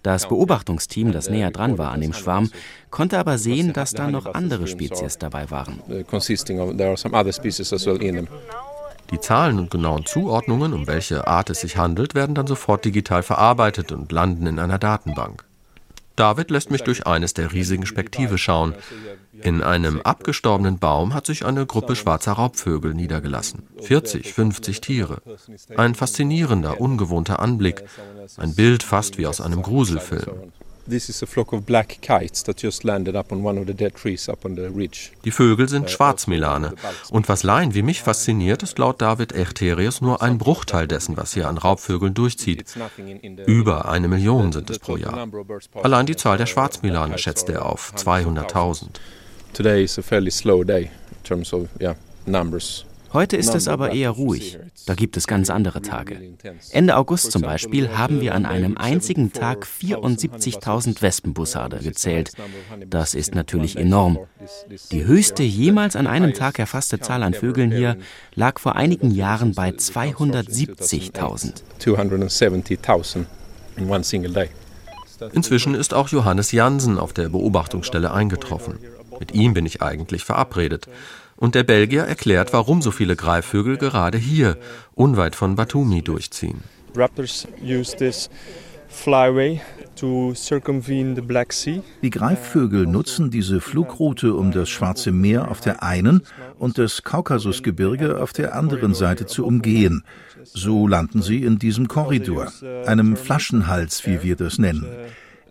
Das 0.01 0.27
Beobachtungsteam, 0.27 1.11
das 1.11 1.29
näher 1.29 1.51
dran 1.51 1.77
war 1.77 1.91
an 1.91 2.01
dem 2.01 2.13
Schwarm, 2.13 2.49
konnte 2.89 3.19
aber 3.19 3.37
sehen, 3.37 3.73
dass 3.73 3.91
da 3.91 4.09
noch 4.09 4.25
andere 4.25 4.67
Spezies 4.67 5.17
dabei 5.17 5.51
waren. 5.51 5.81
Die 9.11 9.19
Zahlen 9.19 9.59
und 9.59 9.69
genauen 9.69 10.05
Zuordnungen, 10.05 10.73
um 10.73 10.87
welche 10.87 11.27
Art 11.27 11.49
es 11.49 11.61
sich 11.61 11.77
handelt, 11.77 12.15
werden 12.15 12.35
dann 12.35 12.47
sofort 12.47 12.85
digital 12.85 13.23
verarbeitet 13.23 13.91
und 13.91 14.11
landen 14.11 14.47
in 14.47 14.59
einer 14.59 14.79
Datenbank. 14.79 15.45
David 16.15 16.49
lässt 16.49 16.71
mich 16.71 16.81
durch 16.81 17.05
eines 17.05 17.33
der 17.33 17.51
riesigen 17.51 17.85
Spektive 17.85 18.37
schauen. 18.37 18.73
In 19.41 19.61
einem 19.61 20.01
abgestorbenen 20.01 20.79
Baum 20.79 21.13
hat 21.13 21.25
sich 21.25 21.45
eine 21.45 21.65
Gruppe 21.65 21.95
schwarzer 21.95 22.33
Raubvögel 22.33 22.93
niedergelassen. 22.93 23.63
40, 23.81 24.33
50 24.33 24.79
Tiere. 24.79 25.21
Ein 25.75 25.93
faszinierender, 25.93 26.79
ungewohnter 26.79 27.39
Anblick. 27.39 27.83
Ein 28.37 28.55
Bild 28.55 28.83
fast 28.83 29.17
wie 29.17 29.27
aus 29.27 29.41
einem 29.41 29.61
Gruselfilm. 29.61 30.51
Die 35.25 35.31
Vögel 35.31 35.69
sind 35.69 35.89
Schwarzmelane. 35.89 36.73
Und 37.09 37.29
was 37.29 37.43
Laien 37.43 37.73
wie 37.73 37.81
mich 37.81 38.01
fasziniert, 38.01 38.61
ist 38.63 38.77
laut 38.77 39.01
David 39.01 39.33
Echterius 39.33 40.01
nur 40.01 40.21
ein 40.21 40.37
Bruchteil 40.37 40.87
dessen, 40.87 41.17
was 41.17 41.33
hier 41.33 41.47
an 41.47 41.57
Raubvögeln 41.57 42.13
durchzieht. 42.13 42.65
Über 43.45 43.89
eine 43.89 44.07
Million 44.07 44.51
sind 44.51 44.69
es 44.69 44.79
pro 44.79 44.97
Jahr. 44.97 45.27
Allein 45.81 46.05
die 46.05 46.15
Zahl 46.15 46.37
der 46.37 46.45
Schwarzmelane 46.45 47.17
schätzt 47.17 47.49
er 47.49 47.65
auf 47.65 47.93
200.000. 47.95 48.89
Today 49.53 49.85
is 49.85 49.97
a 49.97 50.01
fairly 50.01 50.31
slow 50.31 50.63
day 50.63 50.83
in 50.83 51.23
terms 51.23 51.53
of 51.53 51.69
yeah, 51.79 51.95
numbers. 52.25 52.85
Heute 53.15 53.37
ist 53.37 53.55
es 53.55 53.69
aber 53.69 53.91
eher 53.93 54.09
ruhig. 54.09 54.59
Da 54.85 54.93
gibt 54.93 55.15
es 55.15 55.25
ganz 55.25 55.49
andere 55.49 55.81
Tage. 55.81 56.19
Ende 56.71 56.97
August 56.97 57.31
zum 57.31 57.43
Beispiel 57.43 57.97
haben 57.97 58.19
wir 58.19 58.35
an 58.35 58.45
einem 58.45 58.77
einzigen 58.77 59.31
Tag 59.31 59.65
74.000 59.65 61.01
Wespenbussarde 61.01 61.79
gezählt. 61.79 62.33
Das 62.85 63.13
ist 63.13 63.33
natürlich 63.33 63.77
enorm. 63.77 64.19
Die 64.91 65.05
höchste 65.05 65.43
jemals 65.43 65.95
an 65.95 66.07
einem 66.07 66.33
Tag 66.33 66.59
erfasste 66.59 66.99
Zahl 66.99 67.23
an 67.23 67.33
Vögeln 67.33 67.71
hier 67.71 67.95
lag 68.33 68.59
vor 68.59 68.75
einigen 68.75 69.11
Jahren 69.11 69.55
bei 69.55 69.69
270.000. 69.69 71.63
Inzwischen 75.31 75.73
ist 75.73 75.93
auch 75.93 76.09
Johannes 76.09 76.51
Jansen 76.51 76.97
auf 76.97 77.13
der 77.13 77.29
Beobachtungsstelle 77.29 78.11
eingetroffen. 78.11 78.77
Mit 79.21 79.33
ihm 79.33 79.53
bin 79.53 79.65
ich 79.65 79.81
eigentlich 79.81 80.25
verabredet. 80.25 80.89
Und 81.37 81.55
der 81.55 81.63
Belgier 81.63 82.03
erklärt, 82.03 82.53
warum 82.53 82.81
so 82.81 82.91
viele 82.91 83.15
Greifvögel 83.15 83.77
gerade 83.77 84.17
hier, 84.17 84.57
unweit 84.93 85.35
von 85.35 85.55
Batumi, 85.55 86.01
durchziehen. 86.01 86.63
Raptors 86.95 87.47
use 87.61 87.95
this 87.95 88.29
flyway 88.87 89.59
die 92.01 92.09
Greifvögel 92.09 92.85
nutzen 92.85 93.31
diese 93.31 93.61
Flugroute, 93.61 94.33
um 94.33 94.51
das 94.51 94.69
Schwarze 94.69 95.11
Meer 95.11 95.49
auf 95.49 95.61
der 95.61 95.83
einen 95.83 96.21
und 96.59 96.77
das 96.77 97.03
Kaukasusgebirge 97.03 98.21
auf 98.21 98.33
der 98.33 98.55
anderen 98.55 98.93
Seite 98.93 99.25
zu 99.25 99.45
umgehen. 99.45 100.03
So 100.43 100.87
landen 100.87 101.21
sie 101.21 101.43
in 101.43 101.59
diesem 101.59 101.87
Korridor, 101.87 102.51
einem 102.85 103.15
Flaschenhals, 103.15 104.05
wie 104.05 104.21
wir 104.21 104.35
das 104.35 104.59
nennen. 104.59 104.85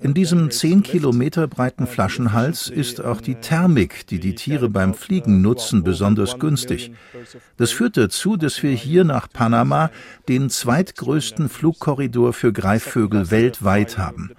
In 0.05 0.13
diesem 0.13 0.51
zehn 0.51 0.83
Kilometer 0.83 1.49
breiten 1.49 1.87
Flaschenhals 1.87 2.69
ist 2.69 3.03
auch 3.03 3.23
die 3.23 3.37
Thermik, 3.37 4.07
die 4.07 4.21
die 4.21 4.35
Tiere 4.35 4.69
beim 4.69 4.93
Fliegen 4.93 5.41
nutzen, 5.41 5.83
besonders 5.83 6.39
günstig. 6.39 6.93
Das 7.57 7.71
führt 7.71 7.97
dazu, 7.97 8.37
dass 8.37 8.63
wir 8.63 8.73
hier 8.73 9.05
nach 9.05 9.31
Panama 9.33 9.91
den 10.29 10.51
zweitgrößten 10.51 11.49
Flugkorridor 11.49 12.35
für 12.35 12.53
Greifvögel 12.53 13.31
weltweit 13.31 13.97
haben. 13.97 14.33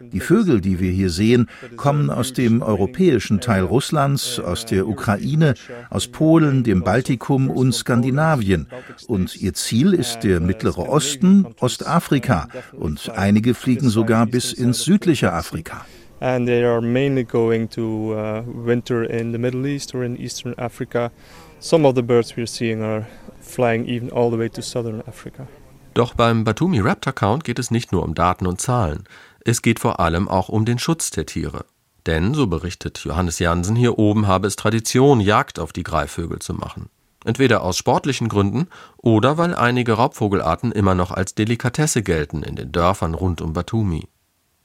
Die 0.00 0.20
Vögel, 0.20 0.60
die 0.60 0.80
wir 0.80 0.90
hier 0.90 1.10
sehen, 1.10 1.48
kommen 1.76 2.10
aus 2.10 2.32
dem 2.32 2.62
europäischen 2.62 3.40
Teil 3.40 3.64
Russlands, 3.64 4.38
aus 4.38 4.66
der 4.66 4.86
Ukraine, 4.86 5.54
aus 5.90 6.08
Polen, 6.08 6.64
dem 6.64 6.82
Baltikum 6.82 7.50
und 7.50 7.72
Skandinavien. 7.72 8.68
Und 9.06 9.36
ihr 9.36 9.54
Ziel 9.54 9.92
ist 9.92 10.20
der 10.20 10.40
Mittlere 10.40 10.88
Osten, 10.88 11.46
Ostafrika. 11.60 12.48
Und 12.72 13.10
einige 13.10 13.54
fliegen 13.54 13.88
sogar 13.88 14.26
bis 14.26 14.52
ins 14.52 14.82
südliche 14.84 15.32
Afrika. 15.32 15.84
And 16.20 16.46
they 16.46 16.62
are 16.62 16.80
mainly 16.80 17.24
going 17.24 17.68
to 17.70 18.14
uh, 18.14 18.44
winter 18.46 19.02
in 19.02 19.32
the 19.32 19.38
Middle 19.38 19.66
East 19.66 19.92
or 19.92 20.04
in 20.04 20.16
Eastern 20.16 20.54
Africa. 20.56 21.10
Some 21.58 21.84
of 21.84 21.96
the 21.96 22.02
birds 22.02 22.36
we're 22.36 22.46
seeing 22.46 22.80
are 22.80 23.08
flying 23.40 23.86
even 23.86 24.08
all 24.12 24.30
the 24.30 24.38
way 24.38 24.48
to 24.50 24.62
southern 24.62 25.02
Africa. 25.08 25.48
Doch 25.94 26.14
beim 26.14 26.44
Batumi 26.44 26.80
Raptor 26.80 27.12
Count 27.12 27.44
geht 27.44 27.58
es 27.58 27.70
nicht 27.70 27.92
nur 27.92 28.02
um 28.02 28.14
Daten 28.14 28.46
und 28.46 28.60
Zahlen. 28.60 29.04
Es 29.44 29.62
geht 29.62 29.80
vor 29.80 30.00
allem 30.00 30.28
auch 30.28 30.48
um 30.48 30.64
den 30.64 30.78
Schutz 30.78 31.10
der 31.10 31.26
Tiere. 31.26 31.64
Denn, 32.06 32.34
so 32.34 32.46
berichtet 32.46 32.98
Johannes 33.04 33.38
Jansen, 33.38 33.76
hier 33.76 33.98
oben 33.98 34.26
habe 34.26 34.46
es 34.46 34.56
Tradition, 34.56 35.20
Jagd 35.20 35.58
auf 35.58 35.72
die 35.72 35.82
Greifvögel 35.82 36.40
zu 36.40 36.54
machen. 36.54 36.90
Entweder 37.24 37.62
aus 37.62 37.76
sportlichen 37.76 38.28
Gründen 38.28 38.68
oder 38.96 39.38
weil 39.38 39.54
einige 39.54 39.92
Raubvogelarten 39.92 40.72
immer 40.72 40.94
noch 40.94 41.12
als 41.12 41.34
Delikatesse 41.34 42.02
gelten 42.02 42.42
in 42.42 42.56
den 42.56 42.72
Dörfern 42.72 43.14
rund 43.14 43.40
um 43.40 43.52
Batumi. 43.52 44.08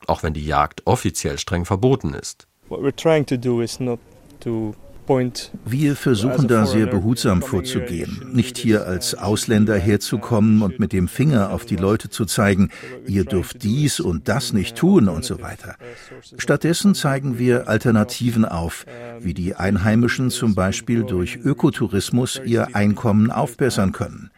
Auch 0.07 0.23
wenn 0.23 0.33
die 0.33 0.45
Jagd 0.45 0.85
offiziell 0.85 1.37
streng 1.37 1.65
verboten 1.65 2.13
ist. 2.13 2.47
What 2.69 2.81
we're 2.81 2.95
trying 2.95 3.25
to 3.27 3.37
do 3.37 3.61
is 3.61 3.79
not 3.79 3.99
to 4.39 4.73
wir 5.65 5.95
versuchen 5.95 6.47
da 6.47 6.65
sehr 6.65 6.85
behutsam 6.85 7.41
vorzugehen, 7.41 8.29
nicht 8.33 8.57
hier 8.57 8.85
als 8.85 9.15
Ausländer 9.15 9.77
herzukommen 9.77 10.61
und 10.61 10.79
mit 10.79 10.91
dem 10.91 11.07
Finger 11.07 11.51
auf 11.51 11.65
die 11.65 11.75
Leute 11.77 12.09
zu 12.09 12.25
zeigen, 12.25 12.69
ihr 13.05 13.23
dürft 13.23 13.63
dies 13.63 13.99
und 13.99 14.27
das 14.27 14.53
nicht 14.53 14.75
tun 14.75 15.07
und 15.07 15.23
so 15.23 15.41
weiter. 15.41 15.75
Stattdessen 16.37 16.93
zeigen 16.93 17.39
wir 17.39 17.67
Alternativen 17.69 18.43
auf, 18.45 18.85
wie 19.19 19.33
die 19.33 19.55
Einheimischen 19.55 20.29
zum 20.29 20.55
Beispiel 20.55 21.03
durch 21.03 21.37
Ökotourismus 21.37 22.41
ihr 22.43 22.75
Einkommen 22.75 23.31
aufbessern 23.31 23.93
können. 23.93 24.31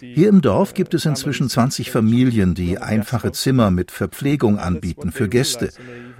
Hier 0.00 0.28
im 0.28 0.40
Dorf 0.40 0.74
gibt 0.74 0.94
es 0.94 1.04
inzwischen 1.04 1.48
20 1.48 1.90
Familien, 1.90 2.54
die 2.54 2.78
einfache 2.78 3.32
Zimmer 3.32 3.70
mit 3.70 3.90
Verpflegung 3.90 4.58
anbieten 4.58 5.12
für 5.12 5.28
Gäste. 5.28 5.70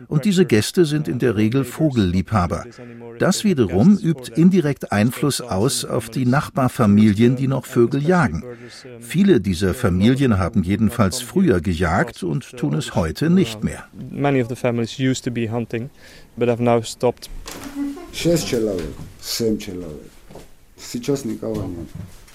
Und 0.09 0.25
diese 0.25 0.45
Gäste 0.45 0.85
sind 0.85 1.09
in 1.09 1.19
der 1.19 1.37
Regel 1.37 1.65
Vogelliebhaber. 1.65 2.65
Das 3.19 3.45
wiederum 3.45 3.99
übt 3.99 4.33
indirekt 4.35 4.93
Einfluss 4.93 5.41
aus 5.41 5.85
auf 5.85 6.09
die 6.09 6.27
Nachbarfamilien, 6.27 7.37
die 7.37 7.49
noch 7.49 7.67
Vögel 7.67 8.03
jagen. 8.03 8.45
Viele 9.01 9.41
dieser 9.41 9.75
Familien 9.75 10.39
haben 10.39 10.63
jedenfalls 10.63 11.21
früher 11.21 11.61
gejagt 11.61 12.23
und 12.23 12.57
tun 12.57 12.75
es 12.75 12.95
heute 12.95 13.31
nicht 13.31 13.65
mehr. 13.65 13.85
Many 14.11 14.43
of 14.43 14.49
the 14.49 14.57
families 14.57 14.99
used 14.99 15.25
to 15.25 15.31
be 15.31 15.51
hunting, 15.51 15.91
but 16.37 16.49
have 16.49 16.63
now 16.63 16.83
stopped. 16.83 17.29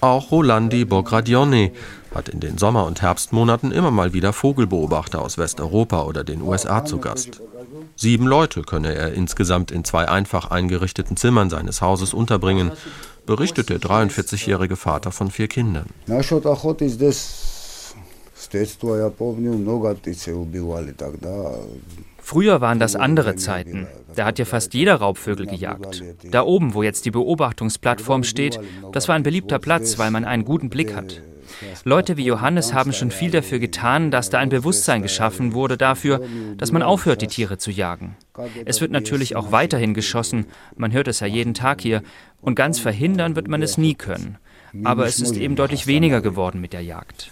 Auch 0.00 0.30
Rolandi 0.30 0.84
Bogradione 0.84 1.72
hat 2.14 2.28
in 2.28 2.40
den 2.40 2.58
Sommer- 2.58 2.86
und 2.86 3.02
Herbstmonaten 3.02 3.72
immer 3.72 3.90
mal 3.90 4.12
wieder 4.12 4.32
Vogelbeobachter 4.32 5.20
aus 5.20 5.36
Westeuropa 5.38 6.04
oder 6.04 6.24
den 6.24 6.42
USA 6.42 6.84
zu 6.84 6.98
Gast. 6.98 7.40
Sieben 7.96 8.26
Leute 8.26 8.62
könne 8.62 8.94
er 8.94 9.14
insgesamt 9.14 9.70
in 9.70 9.82
zwei 9.84 10.06
einfach 10.08 10.50
eingerichteten 10.50 11.16
Zimmern 11.16 11.48
seines 11.48 11.80
Hauses 11.80 12.12
unterbringen, 12.12 12.72
berichtet 13.24 13.70
der 13.70 13.78
43-jährige 13.78 14.76
Vater 14.76 15.12
von 15.12 15.30
vier 15.30 15.48
Kindern. 15.48 15.86
Früher 22.18 22.60
waren 22.60 22.78
das 22.78 22.96
andere 22.96 23.36
Zeiten. 23.36 23.86
Da 24.14 24.26
hat 24.26 24.38
ja 24.38 24.44
fast 24.44 24.74
jeder 24.74 24.96
Raubvögel 24.96 25.46
gejagt. 25.46 26.02
Da 26.30 26.42
oben, 26.42 26.74
wo 26.74 26.82
jetzt 26.82 27.06
die 27.06 27.10
Beobachtungsplattform 27.10 28.24
steht, 28.24 28.60
das 28.92 29.08
war 29.08 29.14
ein 29.14 29.22
beliebter 29.22 29.58
Platz, 29.58 29.98
weil 29.98 30.10
man 30.10 30.24
einen 30.24 30.44
guten 30.44 30.68
Blick 30.68 30.94
hat. 30.94 31.22
Leute 31.84 32.16
wie 32.16 32.24
Johannes 32.24 32.72
haben 32.72 32.92
schon 32.92 33.10
viel 33.10 33.30
dafür 33.30 33.58
getan, 33.58 34.10
dass 34.10 34.30
da 34.30 34.38
ein 34.38 34.48
Bewusstsein 34.48 35.02
geschaffen 35.02 35.52
wurde 35.52 35.76
dafür, 35.76 36.20
dass 36.56 36.72
man 36.72 36.82
aufhört, 36.82 37.22
die 37.22 37.26
Tiere 37.26 37.58
zu 37.58 37.70
jagen. 37.70 38.16
Es 38.64 38.80
wird 38.80 38.90
natürlich 38.90 39.36
auch 39.36 39.52
weiterhin 39.52 39.94
geschossen, 39.94 40.46
man 40.76 40.92
hört 40.92 41.08
es 41.08 41.20
ja 41.20 41.26
jeden 41.26 41.54
Tag 41.54 41.80
hier, 41.80 42.02
und 42.40 42.54
ganz 42.54 42.78
verhindern 42.78 43.36
wird 43.36 43.48
man 43.48 43.62
es 43.62 43.78
nie 43.78 43.94
können. 43.94 44.38
Aber 44.84 45.06
es 45.06 45.20
ist 45.20 45.36
eben 45.36 45.56
deutlich 45.56 45.86
weniger 45.86 46.20
geworden 46.20 46.60
mit 46.60 46.72
der 46.72 46.82
Jagd. 46.82 47.30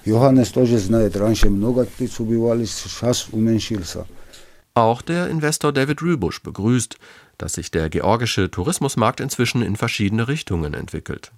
Auch 4.76 5.02
der 5.02 5.28
Investor 5.28 5.72
David 5.72 6.02
Rübusch 6.02 6.42
begrüßt, 6.42 6.96
dass 7.38 7.52
sich 7.52 7.70
der 7.70 7.90
georgische 7.90 8.50
Tourismusmarkt 8.50 9.20
inzwischen 9.20 9.62
in 9.62 9.76
verschiedene 9.76 10.26
Richtungen 10.26 10.74
entwickelt. 10.74 11.30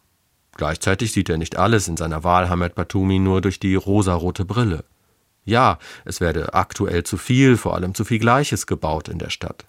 Gleichzeitig 0.57 1.13
sieht 1.13 1.29
er 1.29 1.37
nicht 1.37 1.57
alles 1.57 1.87
in 1.87 1.97
seiner 1.97 2.25
Wahl 2.25 2.49
Batumi 2.75 3.19
nur 3.19 3.43
durch 3.43 3.61
die 3.61 3.75
rosarote 3.75 4.45
Brille. 4.45 4.85
Ja, 5.45 5.79
es 6.05 6.21
werde 6.21 6.55
aktuell 6.55 7.05
zu 7.05 7.19
viel, 7.19 7.57
vor 7.57 7.75
allem 7.75 7.95
zu 7.95 8.05
viel 8.05 8.19
Gleiches 8.19 8.67
gebaut 8.67 9.09
in 9.09 9.19
der 9.19 9.31
Stadt. 9.31 9.67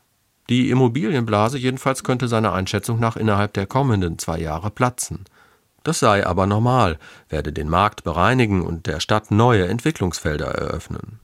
Die 0.49 0.69
Immobilienblase 0.69 1.57
jedenfalls 1.57 2.03
könnte 2.03 2.29
seiner 2.29 2.53
Einschätzung 2.53 2.99
nach 2.99 3.17
innerhalb 3.17 3.53
der 3.53 3.67
kommenden 3.67 4.17
zwei 4.17 4.39
Jahre 4.39 4.71
platzen. 4.71 5.25
Das 5.83 5.99
sei 5.99 6.25
aber 6.25 6.47
normal, 6.47 6.97
werde 7.29 7.51
den 7.51 7.69
Markt 7.69 8.03
bereinigen 8.03 8.61
und 8.61 8.87
der 8.87 8.99
Stadt 9.01 9.29
neue 9.29 9.67
Entwicklungsfelder 9.67 10.47
eröffnen. 10.47 11.19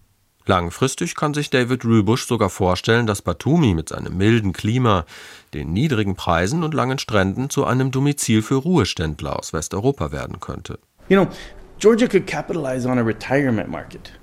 Langfristig 0.45 1.15
kann 1.15 1.34
sich 1.34 1.49
David 1.49 1.86
Rübusch 1.86 2.27
sogar 2.27 2.49
vorstellen, 2.49 3.08
dass 3.08 3.21
Batumi 3.21 3.73
mit 3.73 3.89
seinem 3.89 4.17
milden 4.17 4.51
Klima, 4.51 5.06
den 5.53 5.71
niedrigen 5.71 6.15
Preisen 6.15 6.63
und 6.63 6.73
langen 6.73 6.99
Stränden 6.99 7.49
zu 7.49 7.65
einem 7.65 7.91
Domizil 7.91 8.41
für 8.41 8.56
Ruheständler 8.56 9.39
aus 9.39 9.53
Westeuropa 9.53 10.12
werden 10.12 10.41
könnte. 10.41 10.79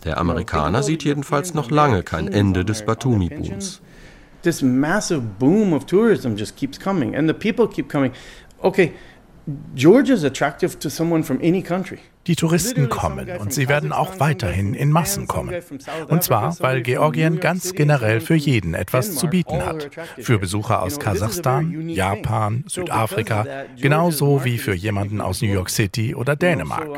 Der 0.04 0.18
Amerikaner 0.18 0.83
sieht 0.83 1.04
jedenfalls 1.04 1.54
noch 1.54 1.70
lange 1.70 2.02
kein 2.02 2.28
Ende 2.28 2.64
des 2.64 2.83
Batumi-Booms. 2.85 3.80
This 4.42 4.62
massive 4.62 5.20
boom 5.20 5.74
of 5.74 5.85
tourism 5.85 6.35
just 6.35 6.56
keeps 6.56 6.78
coming 6.80 7.14
and 7.14 7.28
the 7.28 7.35
people 7.35 7.68
keep 7.68 7.90
coming. 7.90 8.12
Okay, 8.62 8.92
Georgia 9.74 10.14
is 10.14 10.24
attractive 10.24 10.78
to 10.78 10.88
someone 10.88 11.22
from 11.22 11.38
any 11.42 11.62
country. 11.62 11.98
Die 12.26 12.37
Touristen 12.37 12.90
kommen 12.90 13.28
und 13.38 13.52
sie 13.52 13.68
werden 13.68 13.92
auch 13.92 14.20
weiterhin 14.20 14.74
in 14.74 14.92
Massen 14.92 15.26
kommen. 15.26 15.54
Und 16.09 16.22
zwar, 16.22 16.59
weil 16.61 16.83
Georgien 16.83 17.40
ganz 17.40 17.72
generell 17.72 18.20
für 18.20 18.35
jeden 18.35 18.74
etwas 18.74 19.14
zu 19.14 19.28
bieten 19.28 19.64
hat. 19.64 19.88
Für 20.18 20.38
Besucher 20.38 20.83
aus 20.83 20.98
Kasachstan, 20.98 21.88
Japan, 21.88 22.64
Südafrika, 22.66 23.46
genauso 23.80 24.44
wie 24.44 24.59
für 24.59 24.74
jemanden 24.74 25.22
aus 25.22 25.40
New 25.40 25.48
York 25.48 25.70
City 25.70 26.14
oder 26.14 26.37
Dänemark. 26.37 26.88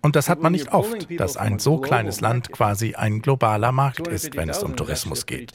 Und 0.00 0.16
das 0.16 0.30
hat 0.30 0.40
man 0.40 0.52
nicht 0.52 0.72
oft, 0.72 1.08
dass 1.20 1.36
ein 1.36 1.58
so 1.58 1.78
kleines 1.78 2.22
Land 2.22 2.50
quasi 2.50 2.94
ein 2.94 3.20
globaler 3.20 3.72
Markt 3.72 4.08
ist, 4.08 4.34
wenn 4.34 4.48
es 4.48 4.62
um 4.62 4.76
Tourismus 4.76 5.26
geht. 5.26 5.52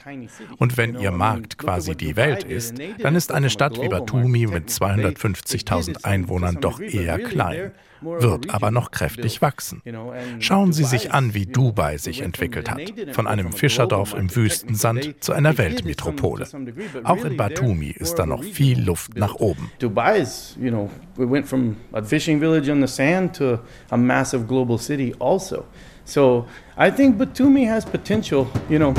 Und 0.58 0.78
wenn 0.78 1.00
ihr 1.00 1.12
Markt 1.12 1.58
quasi 1.58 1.96
die 1.96 2.16
Welt 2.16 2.44
ist, 2.44 2.76
dann 3.00 3.16
ist 3.16 3.32
eine 3.32 3.50
Stadt 3.50 3.82
wie 3.82 3.90
Batumi 3.90 4.46
mit 4.46 4.70
250.000 4.70 6.04
Einwohnern 6.06 6.62
doch 6.62 6.80
eher 6.80 7.18
klein 7.20 7.72
wird 8.02 8.54
aber 8.54 8.72
noch 8.72 8.92
kräftig 9.16 9.42
wachsen. 9.42 9.82
Schauen 10.40 10.74
Sie 10.74 10.84
sich 10.84 11.12
an, 11.12 11.34
wie 11.34 11.46
Dubai 11.46 11.98
sich 11.98 12.22
entwickelt 12.22 12.70
hat, 12.70 12.82
von 13.12 13.28
einem 13.28 13.52
Fischerdorf 13.52 14.14
im 14.14 14.34
Wüstensand 14.36 15.16
zu 15.20 15.34
einer 15.34 15.58
Weltmetropole. 15.58 16.48
Auch 17.04 17.24
in 17.24 17.38
Batumi 17.38 17.92
ist 17.92 18.16
da 18.16 18.26
noch 18.26 18.44
viel 18.44 18.82
Luft 18.82 19.16
nach 19.18 19.36
oben. 19.36 19.72
Dubai 19.80 20.20
is, 20.20 20.56
you 20.60 20.70
know, 20.70 20.90
we 21.16 21.30
went 21.30 21.48
from 21.48 21.76
a 21.94 22.02
fishing 22.02 22.40
village 22.40 22.72
on 22.72 22.82
the 22.82 22.88
sand 22.88 23.36
to 23.36 23.60
a 23.90 23.98
massive 23.98 24.46
global 24.48 24.78
city 24.78 25.14
also. 25.20 25.66
So 26.06 26.46
I 26.78 26.92
think 26.92 27.18
Batumi 27.18 27.68
has 27.68 27.86
potential, 27.86 28.48
you 28.70 28.78
know. 28.78 28.94